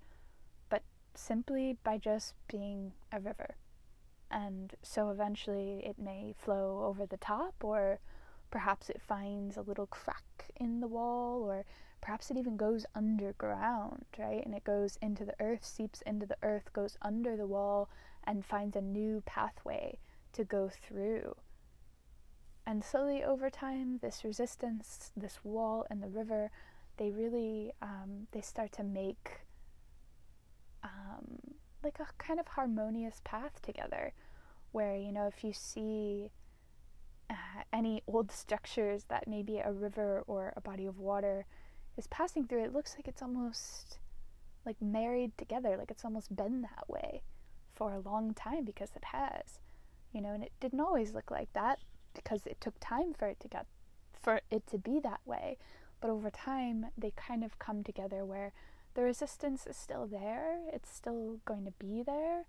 but 0.70 0.84
simply 1.16 1.78
by 1.84 1.98
just 1.98 2.34
being 2.48 2.94
a 3.12 3.20
river. 3.20 3.56
And 4.32 4.74
so 4.82 5.10
eventually 5.10 5.84
it 5.86 6.00
may 6.00 6.34
flow 6.38 6.86
over 6.86 7.06
the 7.06 7.18
top 7.18 7.64
or 7.64 8.00
Perhaps 8.54 8.88
it 8.92 9.02
finds 9.02 9.58
a 9.58 9.64
little 9.64 9.88
crack 9.88 10.52
in 10.56 10.80
the 10.80 10.88
wall, 10.88 11.42
or 11.42 11.66
perhaps 12.04 12.30
it 12.30 12.36
even 12.36 12.58
goes 12.58 12.86
underground, 12.94 14.04
right? 14.20 14.46
And 14.46 14.54
it 14.54 14.66
goes 14.66 15.00
into 15.02 15.24
the 15.24 15.36
earth, 15.40 15.64
seeps 15.64 16.02
into 16.02 16.26
the 16.26 16.36
earth, 16.44 16.74
goes 16.74 16.98
under 17.02 17.38
the 17.38 17.48
wall, 17.48 17.90
and 18.26 18.46
finds 18.46 18.76
a 18.76 18.82
new 18.82 19.24
pathway 19.26 20.00
to 20.34 20.44
go 20.44 20.70
through. 20.70 21.38
And 22.68 22.84
slowly 22.84 23.24
over 23.24 23.50
time, 23.50 24.00
this 24.02 24.26
resistance, 24.26 25.12
this 25.16 25.40
wall, 25.46 25.86
and 25.90 26.04
the 26.04 26.10
river, 26.10 26.52
they 26.98 27.10
really 27.10 27.72
um, 27.82 28.28
they 28.34 28.42
start 28.42 28.74
to 28.74 28.84
make 28.84 29.40
um, 30.84 31.56
like 31.86 32.00
a 32.02 32.08
kind 32.18 32.38
of 32.38 32.48
harmonious 32.48 33.22
path 33.24 33.62
together, 33.62 34.12
where 34.74 34.98
you 34.98 35.14
know 35.14 35.28
if 35.28 35.42
you 35.42 35.54
see 35.54 36.32
uh, 37.30 37.64
any 37.72 38.04
old 38.08 38.30
structures 38.30 39.06
that 39.06 39.26
maybe 39.26 39.60
a 39.60 39.72
river 39.72 40.22
or 40.28 40.52
a 40.58 40.62
body 40.62 40.86
of 40.86 41.00
water 41.00 41.46
is 41.98 42.08
passing 42.08 42.48
through, 42.48 42.64
it 42.64 42.74
looks 42.74 42.96
like 42.98 43.08
it's 43.08 43.22
almost 43.22 44.00
like 44.66 44.82
married 44.82 45.38
together, 45.38 45.76
like 45.78 45.92
it's 45.92 46.06
almost 46.06 46.36
been 46.36 46.62
that 46.62 46.90
way 46.90 47.22
for 47.76 47.94
a 47.94 48.00
long 48.00 48.34
time 48.34 48.64
because 48.64 48.90
it 48.96 49.06
has, 49.06 49.60
you 50.12 50.22
know, 50.22 50.30
and 50.30 50.44
it 50.44 50.52
didn't 50.60 50.80
always 50.80 51.14
look 51.14 51.32
like 51.32 51.52
that 51.54 51.80
because 52.14 52.46
it 52.46 52.62
took 52.62 52.76
time 52.80 53.14
for 53.14 53.28
it 53.28 53.40
to 53.40 53.48
get 53.48 53.66
for 54.14 54.42
it 54.50 54.66
to 54.68 54.78
be 54.78 55.00
that 55.00 55.20
way. 55.26 55.58
But 56.00 56.10
over 56.10 56.30
time, 56.30 56.88
they 56.98 57.12
kind 57.16 57.44
of 57.44 57.60
come 57.60 57.84
together 57.84 58.24
where 58.24 58.54
the 58.94 59.04
resistance 59.04 59.66
is 59.66 59.76
still 59.76 60.06
there, 60.06 60.60
it's 60.72 60.94
still 60.94 61.40
going 61.46 61.66
to 61.66 61.72
be 61.72 62.04
there, 62.04 62.46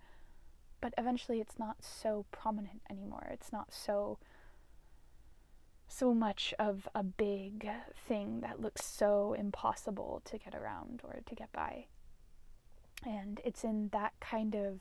but 0.81 0.93
eventually 0.99 1.41
it's 1.41 1.59
not 1.59 1.77
so 1.81 2.27
prominent 2.31 2.83
anymore. 2.91 3.29
It's 3.31 3.53
not 3.53 3.73
so 3.73 4.19
so 5.95 6.13
much 6.13 6.53
of 6.59 6.89
a 6.95 7.03
big 7.03 7.69
thing 8.09 8.41
that 8.41 8.61
looks 8.61 8.85
so 8.85 9.35
impossible 9.39 10.23
to 10.25 10.39
get 10.39 10.55
around 10.55 11.01
or 11.05 11.21
to 11.25 11.35
get 11.35 11.53
by. 11.53 11.87
And 13.07 13.41
it's 13.45 13.65
in 13.65 13.91
that 13.93 14.13
kind 14.21 14.55
of 14.55 14.81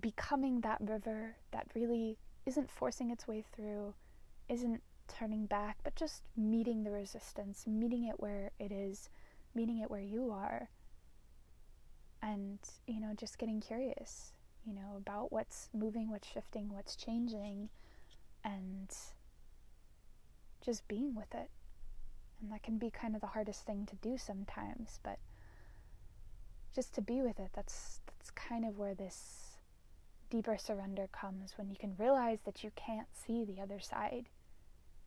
becoming 0.00 0.62
that 0.62 0.78
river 0.80 1.36
that 1.52 1.66
really 1.74 2.18
isn't 2.46 2.70
forcing 2.70 3.10
its 3.10 3.28
way 3.28 3.44
through, 3.54 3.94
isn't 4.48 4.82
turning 5.06 5.46
back, 5.46 5.78
but 5.84 5.94
just 5.94 6.22
meeting 6.36 6.82
the 6.82 6.90
resistance, 6.90 7.66
meeting 7.66 8.04
it 8.04 8.18
where 8.18 8.50
it 8.58 8.72
is, 8.72 9.10
meeting 9.54 9.78
it 9.78 9.90
where 9.90 10.00
you 10.00 10.30
are. 10.30 10.70
And, 12.22 12.58
you 12.86 13.00
know, 13.00 13.12
just 13.16 13.38
getting 13.38 13.60
curious, 13.60 14.32
you 14.66 14.74
know, 14.74 14.96
about 14.96 15.32
what's 15.32 15.68
moving, 15.72 16.10
what's 16.10 16.28
shifting, 16.28 16.68
what's 16.72 16.96
changing, 16.96 17.70
and 18.44 18.90
just 20.70 20.86
being 20.86 21.16
with 21.16 21.34
it. 21.34 21.50
And 22.40 22.52
that 22.52 22.62
can 22.62 22.78
be 22.78 22.90
kind 22.90 23.16
of 23.16 23.20
the 23.20 23.26
hardest 23.26 23.66
thing 23.66 23.86
to 23.86 23.96
do 23.96 24.16
sometimes, 24.16 25.00
but 25.02 25.18
just 26.72 26.94
to 26.94 27.02
be 27.02 27.20
with 27.22 27.40
it, 27.40 27.50
that's 27.54 28.00
that's 28.06 28.30
kind 28.30 28.64
of 28.64 28.78
where 28.78 28.94
this 28.94 29.56
deeper 30.30 30.56
surrender 30.56 31.08
comes 31.10 31.54
when 31.56 31.68
you 31.68 31.76
can 31.76 31.96
realize 31.98 32.38
that 32.44 32.62
you 32.62 32.70
can't 32.76 33.08
see 33.12 33.44
the 33.44 33.60
other 33.60 33.80
side 33.80 34.26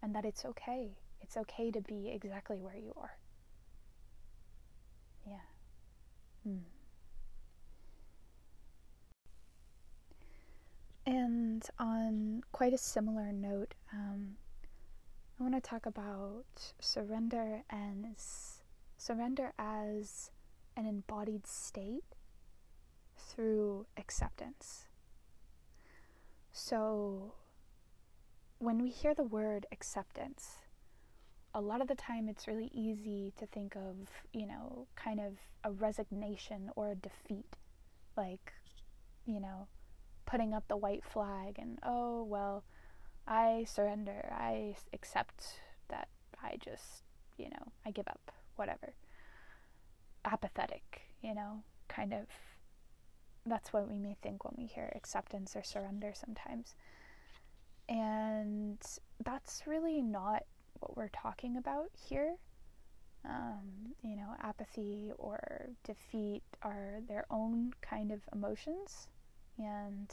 and 0.02 0.14
that 0.14 0.26
it's 0.26 0.44
okay. 0.44 0.98
It's 1.22 1.38
okay 1.38 1.72
to 1.72 1.80
be 1.80 2.12
exactly 2.14 2.58
where 2.58 2.76
you 2.76 2.94
are. 2.98 3.18
Yeah. 5.26 5.46
Hmm. 6.44 6.58
And 11.06 11.66
on 11.80 12.44
quite 12.52 12.74
a 12.74 12.78
similar 12.78 13.32
note, 13.32 13.76
um, 13.94 14.36
I 15.40 15.44
want 15.44 15.56
to 15.56 15.62
talk 15.62 15.86
about 15.86 16.46
surrender 16.80 17.64
and 17.70 18.06
surrender 18.98 19.52
as 19.58 20.30
an 20.78 20.86
embodied 20.86 21.48
state 21.48 22.04
through 23.18 23.88
acceptance. 23.98 24.86
So 26.52 27.34
when 28.60 28.82
we 28.82 28.90
hear 28.90 29.16
the 29.16 29.24
word 29.24 29.66
acceptance, 29.72 30.60
a 31.54 31.62
lot 31.62 31.82
of 31.82 31.88
the 31.88 31.96
time 31.96 32.30
it's 32.30 32.48
really 32.48 32.70
easy 32.72 33.34
to 33.38 33.48
think 33.48 33.76
of, 33.76 34.10
you 34.34 34.46
know, 34.46 34.88
kind 34.96 35.20
of 35.20 35.34
a 35.64 35.72
resignation 35.72 36.70
or 36.76 36.92
a 36.92 36.96
defeat. 36.96 37.58
Like, 38.16 38.54
you 39.26 39.40
know, 39.40 39.68
putting 40.26 40.54
up 40.54 40.68
the 40.68 40.78
white 40.78 41.04
flag 41.04 41.58
and, 41.58 41.80
oh, 41.84 42.24
well, 42.24 42.64
I 43.28 43.66
surrender. 43.68 44.30
I 44.32 44.76
accept 44.94 45.60
that 45.90 46.10
I 46.44 46.58
just, 46.64 47.04
you 47.38 47.50
know, 47.50 47.72
I 47.86 47.92
give 47.92 48.08
up, 48.08 48.32
whatever. 48.56 48.94
Apathetic, 50.26 51.02
you 51.22 51.34
know, 51.34 51.64
kind 51.88 52.14
of. 52.14 52.28
That's 53.46 53.74
what 53.74 53.90
we 53.90 53.98
may 53.98 54.16
think 54.22 54.46
when 54.46 54.54
we 54.58 54.66
hear 54.68 54.92
acceptance 54.96 55.56
or 55.56 55.64
surrender 55.64 56.14
sometimes. 56.16 56.76
And 57.90 58.82
that's 59.24 59.64
really 59.68 60.02
not 60.02 60.44
what 60.80 60.96
we're 60.96 61.10
talking 61.10 61.58
about 61.58 61.90
here. 62.08 62.36
Um, 63.26 63.96
you 64.02 64.16
know, 64.16 64.36
apathy 64.42 65.12
or 65.18 65.68
defeat 65.84 66.44
are 66.62 67.00
their 67.08 67.26
own 67.30 67.74
kind 67.82 68.12
of 68.12 68.22
emotions. 68.34 69.08
And, 69.58 70.10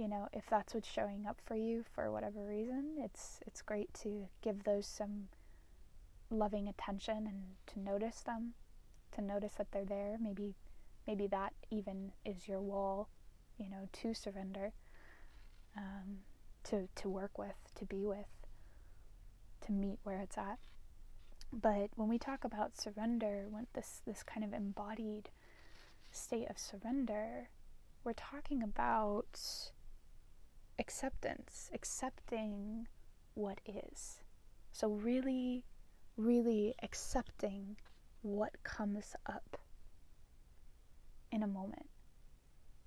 you 0.00 0.08
know, 0.08 0.28
if 0.32 0.44
that's 0.48 0.72
what's 0.72 0.90
showing 0.90 1.26
up 1.28 1.38
for 1.44 1.54
you 1.54 1.84
for 1.94 2.10
whatever 2.10 2.46
reason, 2.46 2.94
it's 2.98 3.40
it's 3.46 3.60
great 3.60 3.92
to 4.02 4.28
give 4.40 4.64
those 4.64 4.86
some 4.86 5.28
loving 6.30 6.68
attention 6.68 7.26
and 7.26 7.42
to 7.66 7.78
notice 7.78 8.22
them, 8.22 8.54
to 9.12 9.20
notice 9.20 9.52
that 9.58 9.72
they're 9.72 9.84
there. 9.84 10.16
Maybe 10.18 10.54
maybe 11.06 11.26
that 11.26 11.52
even 11.70 12.12
is 12.24 12.48
your 12.48 12.62
wall, 12.62 13.10
you 13.58 13.68
know, 13.68 13.90
to 13.92 14.14
surrender, 14.14 14.72
um, 15.76 16.20
to 16.64 16.88
to 16.96 17.08
work 17.10 17.36
with, 17.36 17.56
to 17.74 17.84
be 17.84 18.06
with 18.06 18.26
to 19.66 19.72
meet 19.72 19.98
where 20.02 20.20
it's 20.20 20.38
at. 20.38 20.58
But 21.52 21.90
when 21.94 22.08
we 22.08 22.18
talk 22.18 22.44
about 22.44 22.80
surrender, 22.80 23.44
when 23.50 23.66
this 23.74 24.00
this 24.06 24.22
kind 24.22 24.44
of 24.44 24.54
embodied 24.54 25.28
state 26.10 26.48
of 26.48 26.58
surrender, 26.58 27.50
we're 28.02 28.14
talking 28.14 28.62
about 28.62 29.38
acceptance, 30.80 31.70
accepting 31.72 32.88
what 33.34 33.60
is. 33.66 34.20
So 34.72 34.88
really, 34.88 35.64
really 36.16 36.74
accepting 36.82 37.76
what 38.22 38.62
comes 38.64 39.14
up 39.26 39.58
in 41.30 41.42
a 41.42 41.46
moment. 41.46 41.86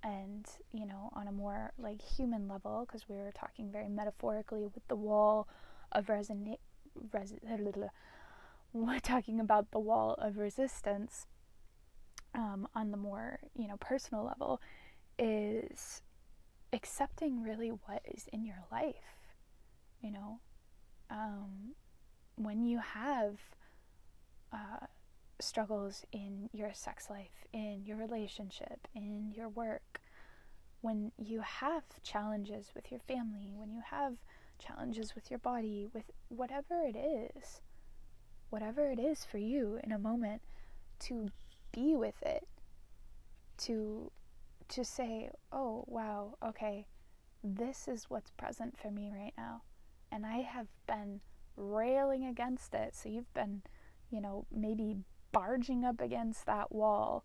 And, 0.03 0.45
you 0.73 0.86
know, 0.86 1.12
on 1.13 1.29
a 1.29 1.32
more 1.32 1.71
like 1.77 2.01
human 2.01 2.49
level, 2.49 2.86
because 2.86 3.08
we 3.08 3.15
were 3.15 3.32
talking 3.32 3.71
very 3.71 3.88
metaphorically 3.88 4.65
with 4.65 4.86
the 4.89 4.97
wall 4.97 5.47
of 5.93 6.08
resonate 6.08 6.58
res- 7.13 7.36
we're 8.73 8.99
talking 8.99 9.39
about 9.39 9.71
the 9.71 9.79
wall 9.79 10.15
of 10.17 10.38
resistance 10.38 11.27
um, 12.36 12.67
on 12.73 12.91
the 12.91 12.97
more 12.97 13.39
you 13.56 13.67
know 13.67 13.77
personal 13.77 14.23
level 14.23 14.60
is 15.19 16.01
accepting 16.73 17.43
really 17.43 17.69
what 17.69 18.01
is 18.13 18.27
in 18.33 18.45
your 18.45 18.63
life 18.71 18.95
you 20.01 20.12
know? 20.12 20.39
Um, 21.09 21.75
when 22.36 22.65
you 22.65 22.79
have 22.79 23.38
uh, 24.51 24.88
struggles 25.39 26.05
in 26.12 26.49
your 26.53 26.73
sex 26.73 27.09
life 27.09 27.45
in 27.53 27.83
your 27.86 27.97
relationship 27.97 28.88
in 28.95 29.31
your 29.36 29.49
work 29.49 30.01
when 30.81 31.12
you 31.17 31.41
have 31.41 31.83
challenges 32.03 32.71
with 32.75 32.89
your 32.91 32.99
family 32.99 33.53
when 33.55 33.71
you 33.71 33.81
have 33.89 34.13
challenges 34.59 35.15
with 35.15 35.29
your 35.29 35.39
body, 35.39 35.88
with 35.93 36.05
whatever 36.29 36.81
it 36.83 36.95
is, 36.95 37.62
whatever 38.49 38.89
it 38.89 38.99
is 38.99 39.25
for 39.25 39.38
you 39.38 39.79
in 39.83 39.91
a 39.91 39.99
moment, 39.99 40.41
to 40.99 41.29
be 41.71 41.95
with 41.95 42.21
it, 42.21 42.47
to 43.57 44.12
to 44.73 44.86
say, 44.86 45.29
"Oh, 45.51 45.86
wow, 45.88 46.36
okay, 46.43 46.88
this 47.43 47.88
is 47.88 48.09
what's 48.09 48.31
present 48.31 48.77
for 48.77 48.91
me 48.91 49.12
right 49.12 49.33
now." 49.38 49.63
And 50.12 50.25
I 50.25 50.41
have 50.41 50.67
been 50.88 51.21
railing 51.55 52.25
against 52.25 52.73
it. 52.73 52.95
So 52.95 53.09
you've 53.09 53.33
been, 53.33 53.63
you 54.12 54.21
know, 54.21 54.45
maybe 54.51 54.97
barging 55.31 55.83
up 55.83 55.99
against 55.99 56.45
that 56.45 56.71
wall 56.71 57.23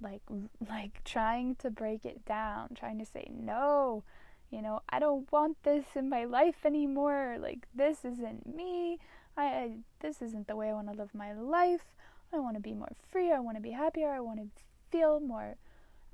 like 0.00 0.22
like 0.68 1.02
trying 1.04 1.56
to 1.56 1.70
break 1.70 2.04
it 2.04 2.24
down, 2.24 2.70
trying 2.74 2.98
to 2.98 3.06
say, 3.06 3.28
"No, 3.30 4.04
you 4.50 4.62
know, 4.62 4.80
I 4.88 4.98
don't 4.98 5.30
want 5.32 5.62
this 5.62 5.84
in 5.94 6.08
my 6.08 6.24
life 6.24 6.64
anymore. 6.64 7.36
Like 7.40 7.66
this 7.74 8.04
isn't 8.04 8.46
me. 8.54 8.98
I, 9.36 9.44
I 9.44 9.76
this 10.00 10.22
isn't 10.22 10.48
the 10.48 10.56
way 10.56 10.70
I 10.70 10.74
want 10.74 10.88
to 10.88 10.94
live 10.94 11.14
my 11.14 11.32
life. 11.32 11.94
I 12.32 12.38
want 12.38 12.56
to 12.56 12.60
be 12.60 12.74
more 12.74 12.92
free. 13.10 13.32
I 13.32 13.38
want 13.38 13.56
to 13.56 13.62
be 13.62 13.70
happier. 13.72 14.10
I 14.10 14.20
want 14.20 14.40
to 14.40 14.62
feel 14.90 15.20
more 15.20 15.56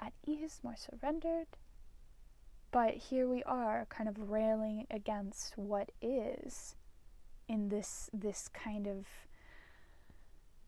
at 0.02 0.12
ease, 0.26 0.60
more 0.62 0.76
surrendered. 0.76 1.46
But 2.70 2.94
here 2.94 3.28
we 3.28 3.42
are 3.44 3.86
kind 3.88 4.08
of 4.08 4.30
railing 4.30 4.86
against 4.90 5.56
what 5.56 5.92
is 6.00 6.74
in 7.48 7.68
this 7.68 8.08
this 8.12 8.48
kind 8.48 8.86
of 8.86 9.06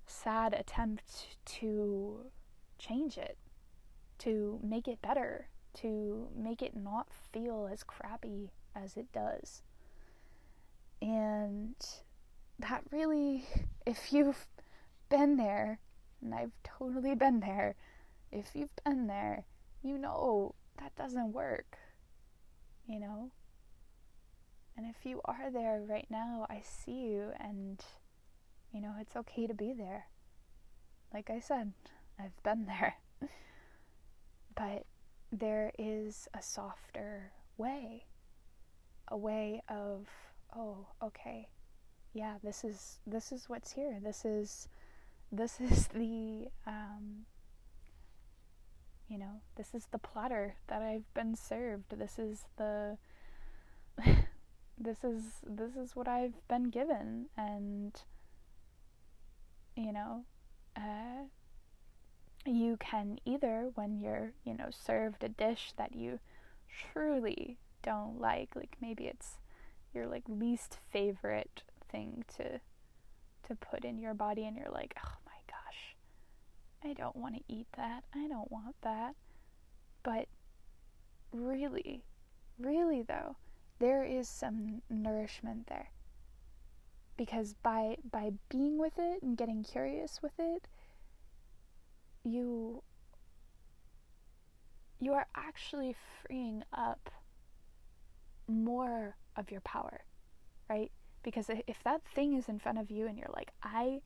sad 0.06 0.52
attempt 0.52 1.38
to 1.46 2.26
change 2.78 3.16
it, 3.16 3.38
to 4.18 4.60
make 4.62 4.86
it 4.86 5.00
better, 5.00 5.48
to 5.74 6.28
make 6.36 6.62
it 6.62 6.76
not 6.76 7.08
feel 7.32 7.68
as 7.72 7.82
crappy 7.82 8.50
as 8.74 8.96
it 8.96 9.10
does. 9.12 9.62
And 11.00 11.74
that 12.58 12.82
really, 12.90 13.44
if 13.86 14.12
you've 14.12 14.46
been 15.08 15.36
there, 15.36 15.78
and 16.22 16.34
I've 16.34 16.52
totally 16.62 17.14
been 17.14 17.40
there, 17.40 17.76
if 18.34 18.50
you've 18.54 18.74
been 18.84 19.06
there, 19.06 19.44
you 19.82 19.96
know 19.96 20.54
that 20.78 20.94
doesn't 20.96 21.32
work. 21.32 21.78
You 22.86 23.00
know? 23.00 23.30
And 24.76 24.86
if 24.86 25.06
you 25.06 25.20
are 25.24 25.50
there 25.52 25.80
right 25.88 26.06
now, 26.10 26.46
I 26.50 26.62
see 26.64 27.06
you, 27.06 27.30
and 27.38 27.80
you 28.72 28.80
know, 28.80 28.94
it's 29.00 29.14
okay 29.16 29.46
to 29.46 29.54
be 29.54 29.72
there. 29.72 30.06
Like 31.12 31.30
I 31.30 31.38
said, 31.38 31.72
I've 32.18 32.42
been 32.42 32.66
there. 32.66 32.96
but 34.56 34.84
there 35.30 35.72
is 35.78 36.28
a 36.34 36.42
softer 36.42 37.32
way, 37.56 38.06
a 39.08 39.16
way 39.16 39.62
of, 39.68 40.08
oh, 40.56 40.86
okay, 41.02 41.48
yeah, 42.12 42.34
this 42.42 42.64
is 42.64 42.98
this 43.06 43.32
is 43.32 43.48
what's 43.48 43.72
here. 43.72 43.98
This 44.02 44.24
is 44.24 44.68
this 45.30 45.60
is 45.60 45.88
the 45.88 46.48
um, 46.66 47.26
you 49.08 49.18
know, 49.18 49.40
this 49.56 49.74
is 49.74 49.86
the 49.90 49.98
platter 49.98 50.56
that 50.68 50.82
I've 50.82 51.12
been 51.14 51.36
served. 51.36 51.84
This 51.90 52.18
is 52.18 52.44
the 52.56 52.96
this 54.78 55.04
is 55.04 55.22
this 55.46 55.76
is 55.76 55.94
what 55.94 56.08
I've 56.08 56.46
been 56.48 56.70
given 56.70 57.26
and 57.36 58.00
you 59.76 59.92
know, 59.92 60.24
uh, 60.76 61.24
you 62.46 62.76
can 62.78 63.18
either 63.24 63.70
when 63.74 63.98
you're 63.98 64.32
you 64.44 64.54
know 64.54 64.68
served 64.70 65.24
a 65.24 65.28
dish 65.28 65.72
that 65.76 65.94
you 65.94 66.18
truly 66.92 67.58
don't 67.82 68.20
like 68.20 68.54
like 68.54 68.76
maybe 68.80 69.04
it's 69.04 69.38
your 69.94 70.06
like 70.06 70.24
least 70.28 70.76
favorite 70.90 71.62
thing 71.90 72.24
to 72.36 72.60
to 73.46 73.54
put 73.54 73.84
in 73.84 73.98
your 73.98 74.14
body 74.14 74.46
and 74.46 74.56
you're 74.56 74.70
like 74.70 74.94
oh 75.04 75.16
i 76.84 76.92
don't 76.92 77.16
want 77.16 77.34
to 77.34 77.40
eat 77.48 77.66
that. 77.76 78.04
I 78.14 78.28
don't 78.28 78.50
want 78.50 78.76
that. 78.82 79.14
But 80.02 80.28
really 81.32 82.04
really 82.58 83.02
though 83.02 83.36
there 83.80 84.04
is 84.04 84.28
some 84.28 84.82
nourishment 84.88 85.66
there. 85.66 85.90
Because 87.16 87.54
by 87.62 87.96
by 88.10 88.32
being 88.48 88.78
with 88.78 88.98
it 88.98 89.22
and 89.22 89.36
getting 89.36 89.62
curious 89.62 90.20
with 90.22 90.38
it 90.38 90.66
you 92.24 92.82
you 95.00 95.12
are 95.12 95.26
actually 95.34 95.94
freeing 96.22 96.64
up 96.72 97.10
more 98.48 99.16
of 99.36 99.50
your 99.50 99.60
power, 99.60 100.04
right? 100.68 100.90
Because 101.22 101.50
if 101.66 101.82
that 101.84 102.02
thing 102.14 102.34
is 102.34 102.48
in 102.48 102.58
front 102.58 102.78
of 102.78 102.90
you 102.90 103.06
and 103.06 103.18
you're 103.18 103.30
like, 103.34 103.50
I 103.62 104.00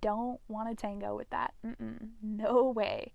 don't 0.00 0.40
want 0.48 0.68
to 0.68 0.74
tango 0.74 1.16
with 1.16 1.30
that, 1.30 1.54
Mm-mm, 1.64 2.08
no 2.22 2.70
way. 2.70 3.12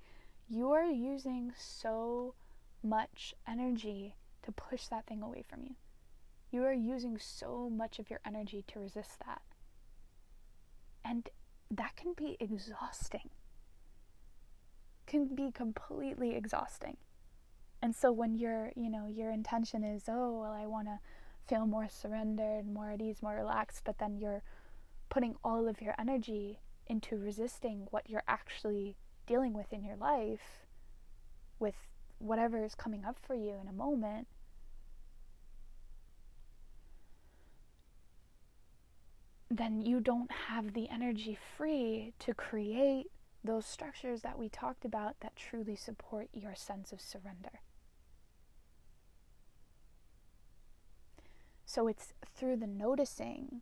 You 0.49 0.71
are 0.71 0.85
using 0.85 1.53
so 1.57 2.35
much 2.83 3.33
energy 3.47 4.15
to 4.43 4.51
push 4.51 4.87
that 4.87 5.05
thing 5.05 5.21
away 5.21 5.43
from 5.47 5.63
you. 5.63 5.75
You 6.51 6.63
are 6.65 6.73
using 6.73 7.17
so 7.17 7.69
much 7.73 7.99
of 7.99 8.09
your 8.09 8.19
energy 8.25 8.63
to 8.67 8.79
resist 8.79 9.19
that. 9.25 9.41
And 11.03 11.29
that 11.71 11.95
can 11.95 12.13
be 12.13 12.37
exhausting 12.39 13.29
can 15.05 15.35
be 15.35 15.51
completely 15.51 16.35
exhausting. 16.35 16.97
And 17.81 17.95
so 17.95 18.11
when 18.11 18.35
your, 18.35 18.71
you 18.75 18.89
know, 18.89 19.07
your 19.07 19.29
intention 19.31 19.83
is, 19.83 20.03
oh, 20.07 20.39
well, 20.41 20.51
I 20.51 20.65
want 20.65 20.87
to 20.87 20.99
feel 21.47 21.65
more 21.65 21.87
surrendered, 21.89 22.65
more 22.65 22.91
at 22.91 23.01
ease, 23.01 23.21
more 23.21 23.35
relaxed, 23.35 23.81
but 23.83 23.99
then 23.99 24.17
you're 24.17 24.41
putting 25.13 25.35
all 25.43 25.67
of 25.67 25.79
your 25.79 25.93
energy 25.99 26.59
into 26.87 27.15
resisting 27.15 27.85
what 27.91 28.09
you're 28.09 28.23
actually 28.27 28.97
dealing 29.27 29.53
with 29.53 29.71
in 29.71 29.83
your 29.83 29.95
life, 29.95 30.65
with 31.59 31.75
whatever 32.17 32.63
is 32.63 32.73
coming 32.73 33.05
up 33.05 33.19
for 33.21 33.35
you 33.35 33.53
in 33.61 33.67
a 33.67 33.71
moment, 33.71 34.27
then 39.51 39.83
you 39.83 39.99
don't 39.99 40.31
have 40.49 40.73
the 40.73 40.89
energy 40.89 41.37
free 41.57 42.11
to 42.17 42.33
create 42.33 43.11
those 43.43 43.67
structures 43.67 44.23
that 44.23 44.39
we 44.39 44.49
talked 44.49 44.83
about 44.83 45.19
that 45.19 45.35
truly 45.35 45.75
support 45.75 46.27
your 46.33 46.55
sense 46.55 46.91
of 46.91 46.99
surrender. 46.99 47.61
So 51.67 51.87
it's 51.87 52.13
through 52.35 52.55
the 52.55 52.67
noticing, 52.67 53.61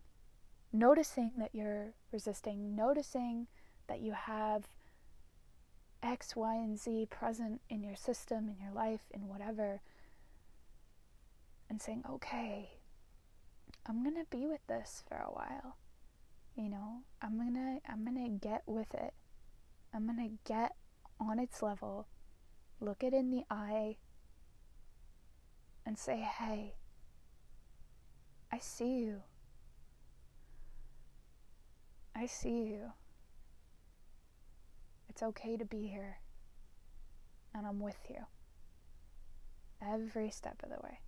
noticing 0.73 1.31
that 1.37 1.53
you're 1.53 1.93
resisting, 2.11 2.75
noticing 2.75 3.47
that 3.87 4.01
you 4.01 4.13
have 4.13 4.67
X, 6.01 6.35
Y, 6.35 6.55
and 6.55 6.79
Z 6.79 7.07
present 7.09 7.61
in 7.69 7.83
your 7.83 7.95
system, 7.95 8.49
in 8.49 8.63
your 8.63 8.73
life, 8.73 9.01
in 9.11 9.27
whatever, 9.27 9.81
and 11.69 11.81
saying, 11.81 12.03
okay, 12.09 12.71
I'm 13.85 14.03
going 14.03 14.15
to 14.15 14.25
be 14.29 14.47
with 14.47 14.65
this 14.67 15.03
for 15.07 15.17
a 15.17 15.31
while. 15.31 15.77
You 16.55 16.69
know, 16.69 17.03
I'm 17.21 17.37
going 17.37 17.53
to 17.53 17.91
I'm 17.91 18.03
going 18.03 18.23
to 18.23 18.47
get 18.47 18.63
with 18.65 18.93
it. 18.93 19.13
I'm 19.93 20.05
going 20.05 20.17
to 20.17 20.51
get 20.51 20.75
on 21.19 21.39
its 21.39 21.61
level, 21.61 22.07
look 22.79 23.03
it 23.03 23.13
in 23.13 23.29
the 23.29 23.43
eye 23.49 23.97
and 25.85 25.97
say, 25.97 26.19
"Hey, 26.19 26.75
I 28.51 28.59
see 28.59 28.99
you. 28.99 29.23
I 32.21 32.27
see 32.27 32.65
you. 32.65 32.91
It's 35.09 35.23
okay 35.23 35.57
to 35.57 35.65
be 35.65 35.87
here. 35.87 36.19
And 37.55 37.65
I'm 37.65 37.79
with 37.79 37.97
you. 38.07 38.27
Every 39.81 40.29
step 40.29 40.61
of 40.61 40.69
the 40.69 40.75
way. 40.83 40.99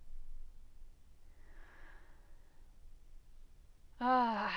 Ah, 4.00 4.52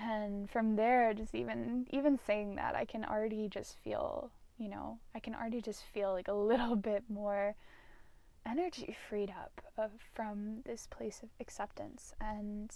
and 0.00 0.48
from 0.48 0.76
there 0.76 1.12
just 1.12 1.34
even 1.34 1.88
even 1.90 2.16
saying 2.24 2.54
that 2.54 2.76
I 2.76 2.84
can 2.84 3.04
already 3.04 3.48
just 3.48 3.74
feel, 3.82 4.30
you 4.58 4.68
know, 4.68 5.00
I 5.12 5.18
can 5.18 5.34
already 5.34 5.60
just 5.60 5.82
feel 5.82 6.12
like 6.12 6.28
a 6.28 6.32
little 6.32 6.76
bit 6.90 7.02
more 7.08 7.56
energy 8.48 8.96
freed 9.08 9.30
up 9.30 9.60
of, 9.76 9.90
from 10.14 10.62
this 10.64 10.86
place 10.86 11.24
of 11.24 11.30
acceptance. 11.40 12.14
And 12.20 12.70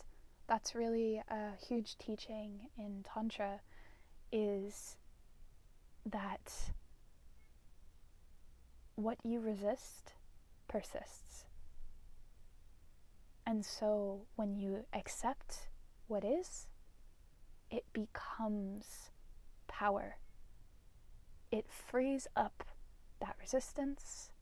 that's 0.51 0.74
really 0.74 1.22
a 1.30 1.51
huge 1.64 1.96
teaching 1.96 2.70
in 2.76 3.05
Tantra 3.05 3.61
is 4.32 4.96
that 6.05 6.72
what 8.96 9.16
you 9.22 9.38
resist 9.38 10.14
persists. 10.66 11.44
And 13.46 13.64
so 13.64 14.22
when 14.34 14.57
you 14.57 14.86
accept 14.92 15.68
what 16.09 16.24
is, 16.24 16.66
it 17.70 17.84
becomes 17.92 19.11
power. 19.68 20.16
It 21.53 21.66
frees 21.70 22.26
up 22.34 22.64
that 23.20 23.36
resistance 23.40 24.32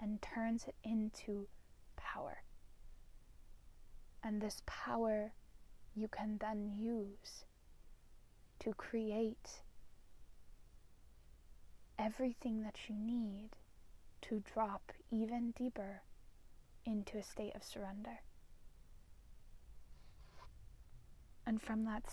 and 0.00 0.22
turns 0.22 0.64
it 0.64 0.74
into 0.82 1.48
power. 1.98 2.44
And 4.24 4.40
this 4.40 4.62
power 4.64 5.32
you 5.94 6.08
can 6.08 6.38
then 6.40 6.72
use 6.78 7.44
to 8.60 8.72
create 8.74 9.62
everything 11.98 12.62
that 12.62 12.76
you 12.88 12.94
need 12.94 13.50
to 14.22 14.42
drop 14.52 14.92
even 15.10 15.52
deeper 15.52 16.02
into 16.84 17.18
a 17.18 17.22
state 17.22 17.54
of 17.54 17.64
surrender. 17.64 18.20
And 21.46 21.60
from 21.60 21.84
that 21.84 22.04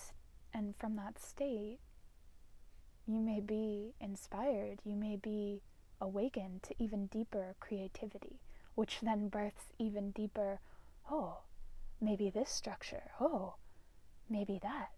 and 0.54 0.76
from 0.76 0.96
that 0.96 1.20
state 1.20 1.80
you 3.06 3.20
may 3.20 3.40
be 3.40 3.94
inspired, 4.02 4.80
you 4.84 4.96
may 4.96 5.16
be 5.16 5.62
awakened 6.02 6.64
to 6.64 6.76
even 6.78 7.08
deeper 7.08 7.56
creativity, 7.60 8.40
which 8.76 9.00
then 9.02 9.30
births 9.30 9.72
even 9.80 10.12
deeper, 10.12 10.60
oh, 11.10 11.38
maybe 12.02 12.30
this 12.30 12.50
structure, 12.50 13.12
oh, 13.22 13.56
maybe 14.30 14.60
that. 14.62 14.90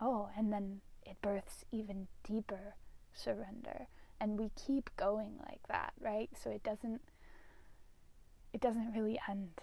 Oh, 0.00 0.30
and 0.36 0.52
then 0.52 0.80
it 1.04 1.20
births 1.20 1.64
even 1.72 2.08
deeper 2.24 2.74
surrender. 3.12 3.88
And 4.20 4.38
we 4.38 4.50
keep 4.54 4.90
going 4.96 5.38
like 5.48 5.66
that, 5.68 5.92
right? 6.00 6.30
So 6.42 6.50
it 6.50 6.62
doesn't 6.62 7.00
it 8.52 8.60
doesn't 8.60 8.92
really 8.92 9.18
end. 9.28 9.60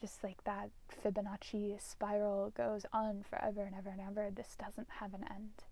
Just 0.00 0.22
like 0.22 0.42
that 0.44 0.70
Fibonacci 1.04 1.80
spiral 1.80 2.50
goes 2.50 2.86
on 2.92 3.24
forever 3.28 3.62
and 3.62 3.74
ever 3.74 3.90
and 3.90 4.00
ever. 4.00 4.30
This 4.30 4.56
doesn't 4.56 4.88
have 5.00 5.12
an 5.12 5.24
end. 5.28 5.64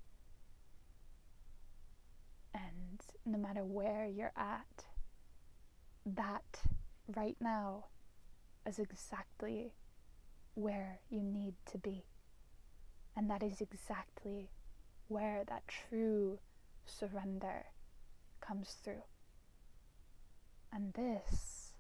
And 2.55 3.01
no 3.25 3.39
matter 3.39 3.65
where 3.65 4.07
you're 4.07 4.33
at, 4.37 4.85
that 6.05 6.61
right 7.15 7.37
now 7.41 7.85
is 8.67 8.79
exactly 8.79 9.73
where 10.57 10.99
you 11.11 11.23
need 11.23 11.55
to 11.71 11.79
be. 11.79 12.03
And 13.15 13.31
that 13.31 13.43
is 13.43 13.61
exactly 13.61 14.51
where 15.09 15.45
that 15.49 15.63
true 15.69 16.39
surrender 16.85 17.67
comes 18.41 18.77
through. 18.83 19.05
And 20.73 20.93
this, 20.95 21.73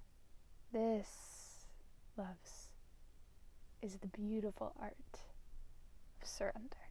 this, 0.72 1.08
loves, 2.16 2.68
is 3.82 3.96
the 3.96 4.08
beautiful 4.08 4.72
art 4.80 4.94
of 6.22 6.28
surrender. 6.28 6.85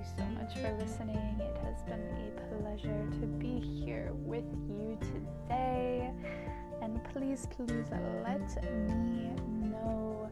Much 0.00 0.54
for 0.54 0.72
listening. 0.80 1.40
It 1.40 1.56
has 1.62 1.82
been 1.82 2.00
a 2.00 2.62
pleasure 2.62 3.06
to 3.20 3.26
be 3.26 3.60
here 3.60 4.12
with 4.14 4.44
you 4.66 4.98
today. 5.00 6.10
And 6.80 7.00
please, 7.12 7.46
please 7.50 7.84
let 8.24 8.64
me 8.88 9.30
know 9.70 10.30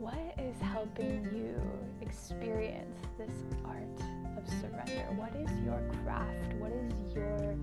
what 0.00 0.34
is 0.36 0.60
helping 0.60 1.28
you 1.32 1.60
experience 2.00 2.98
this 3.16 3.44
art 3.64 4.00
of 4.36 4.48
surrender. 4.60 5.06
What 5.14 5.34
is 5.36 5.50
your 5.64 5.80
craft? 6.02 6.52
What 6.58 6.72
is 6.72 7.14
your 7.14 7.54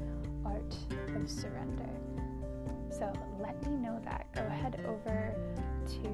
art 0.46 0.76
of 1.16 1.30
surrender? 1.30 1.90
So 2.90 3.12
let 3.42 3.62
me 3.68 3.76
know 3.76 4.00
that. 4.06 4.32
Go 4.34 4.46
ahead 4.46 4.86
over 4.88 5.36
to 5.86 6.10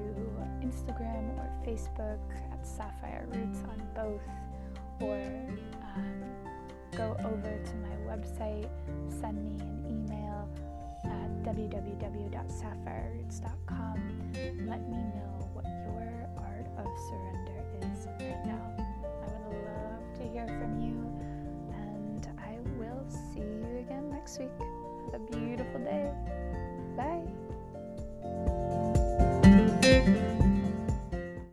Instagram 0.66 1.38
or 1.38 1.48
Facebook 1.64 2.18
at 2.52 2.66
Sapphire 2.66 3.28
Roots 3.30 3.60
on 3.68 3.80
both 3.94 4.22
or 5.00 5.20
um, 5.82 6.22
go 6.96 7.16
over 7.24 7.58
to 7.64 7.74
my 7.76 7.96
website, 8.08 8.68
send 9.20 9.44
me 9.44 9.58
an 9.60 9.84
email 9.88 10.48
at 11.04 11.42
www.sapphireroots.com. 11.42 14.32
Let 14.66 14.88
me 14.88 14.96
know 14.96 15.48
what 15.52 15.64
your 15.66 16.28
art 16.38 16.66
of 16.78 16.86
surrender 17.08 17.62
is 17.82 18.06
right 18.20 18.46
now. 18.46 18.74
I 19.22 19.24
would 19.48 19.64
love 19.64 20.14
to 20.18 20.22
hear 20.28 20.46
from 20.46 20.80
you, 20.80 20.96
and 21.74 22.26
I 22.38 22.58
will 22.78 23.04
see 23.10 23.40
you 23.40 23.78
again 23.80 24.08
next 24.10 24.38
week. 24.38 24.50
Have 25.12 25.14
a 25.14 25.18
beautiful 25.30 25.80
day. 25.80 26.12
Bye. 26.96 27.26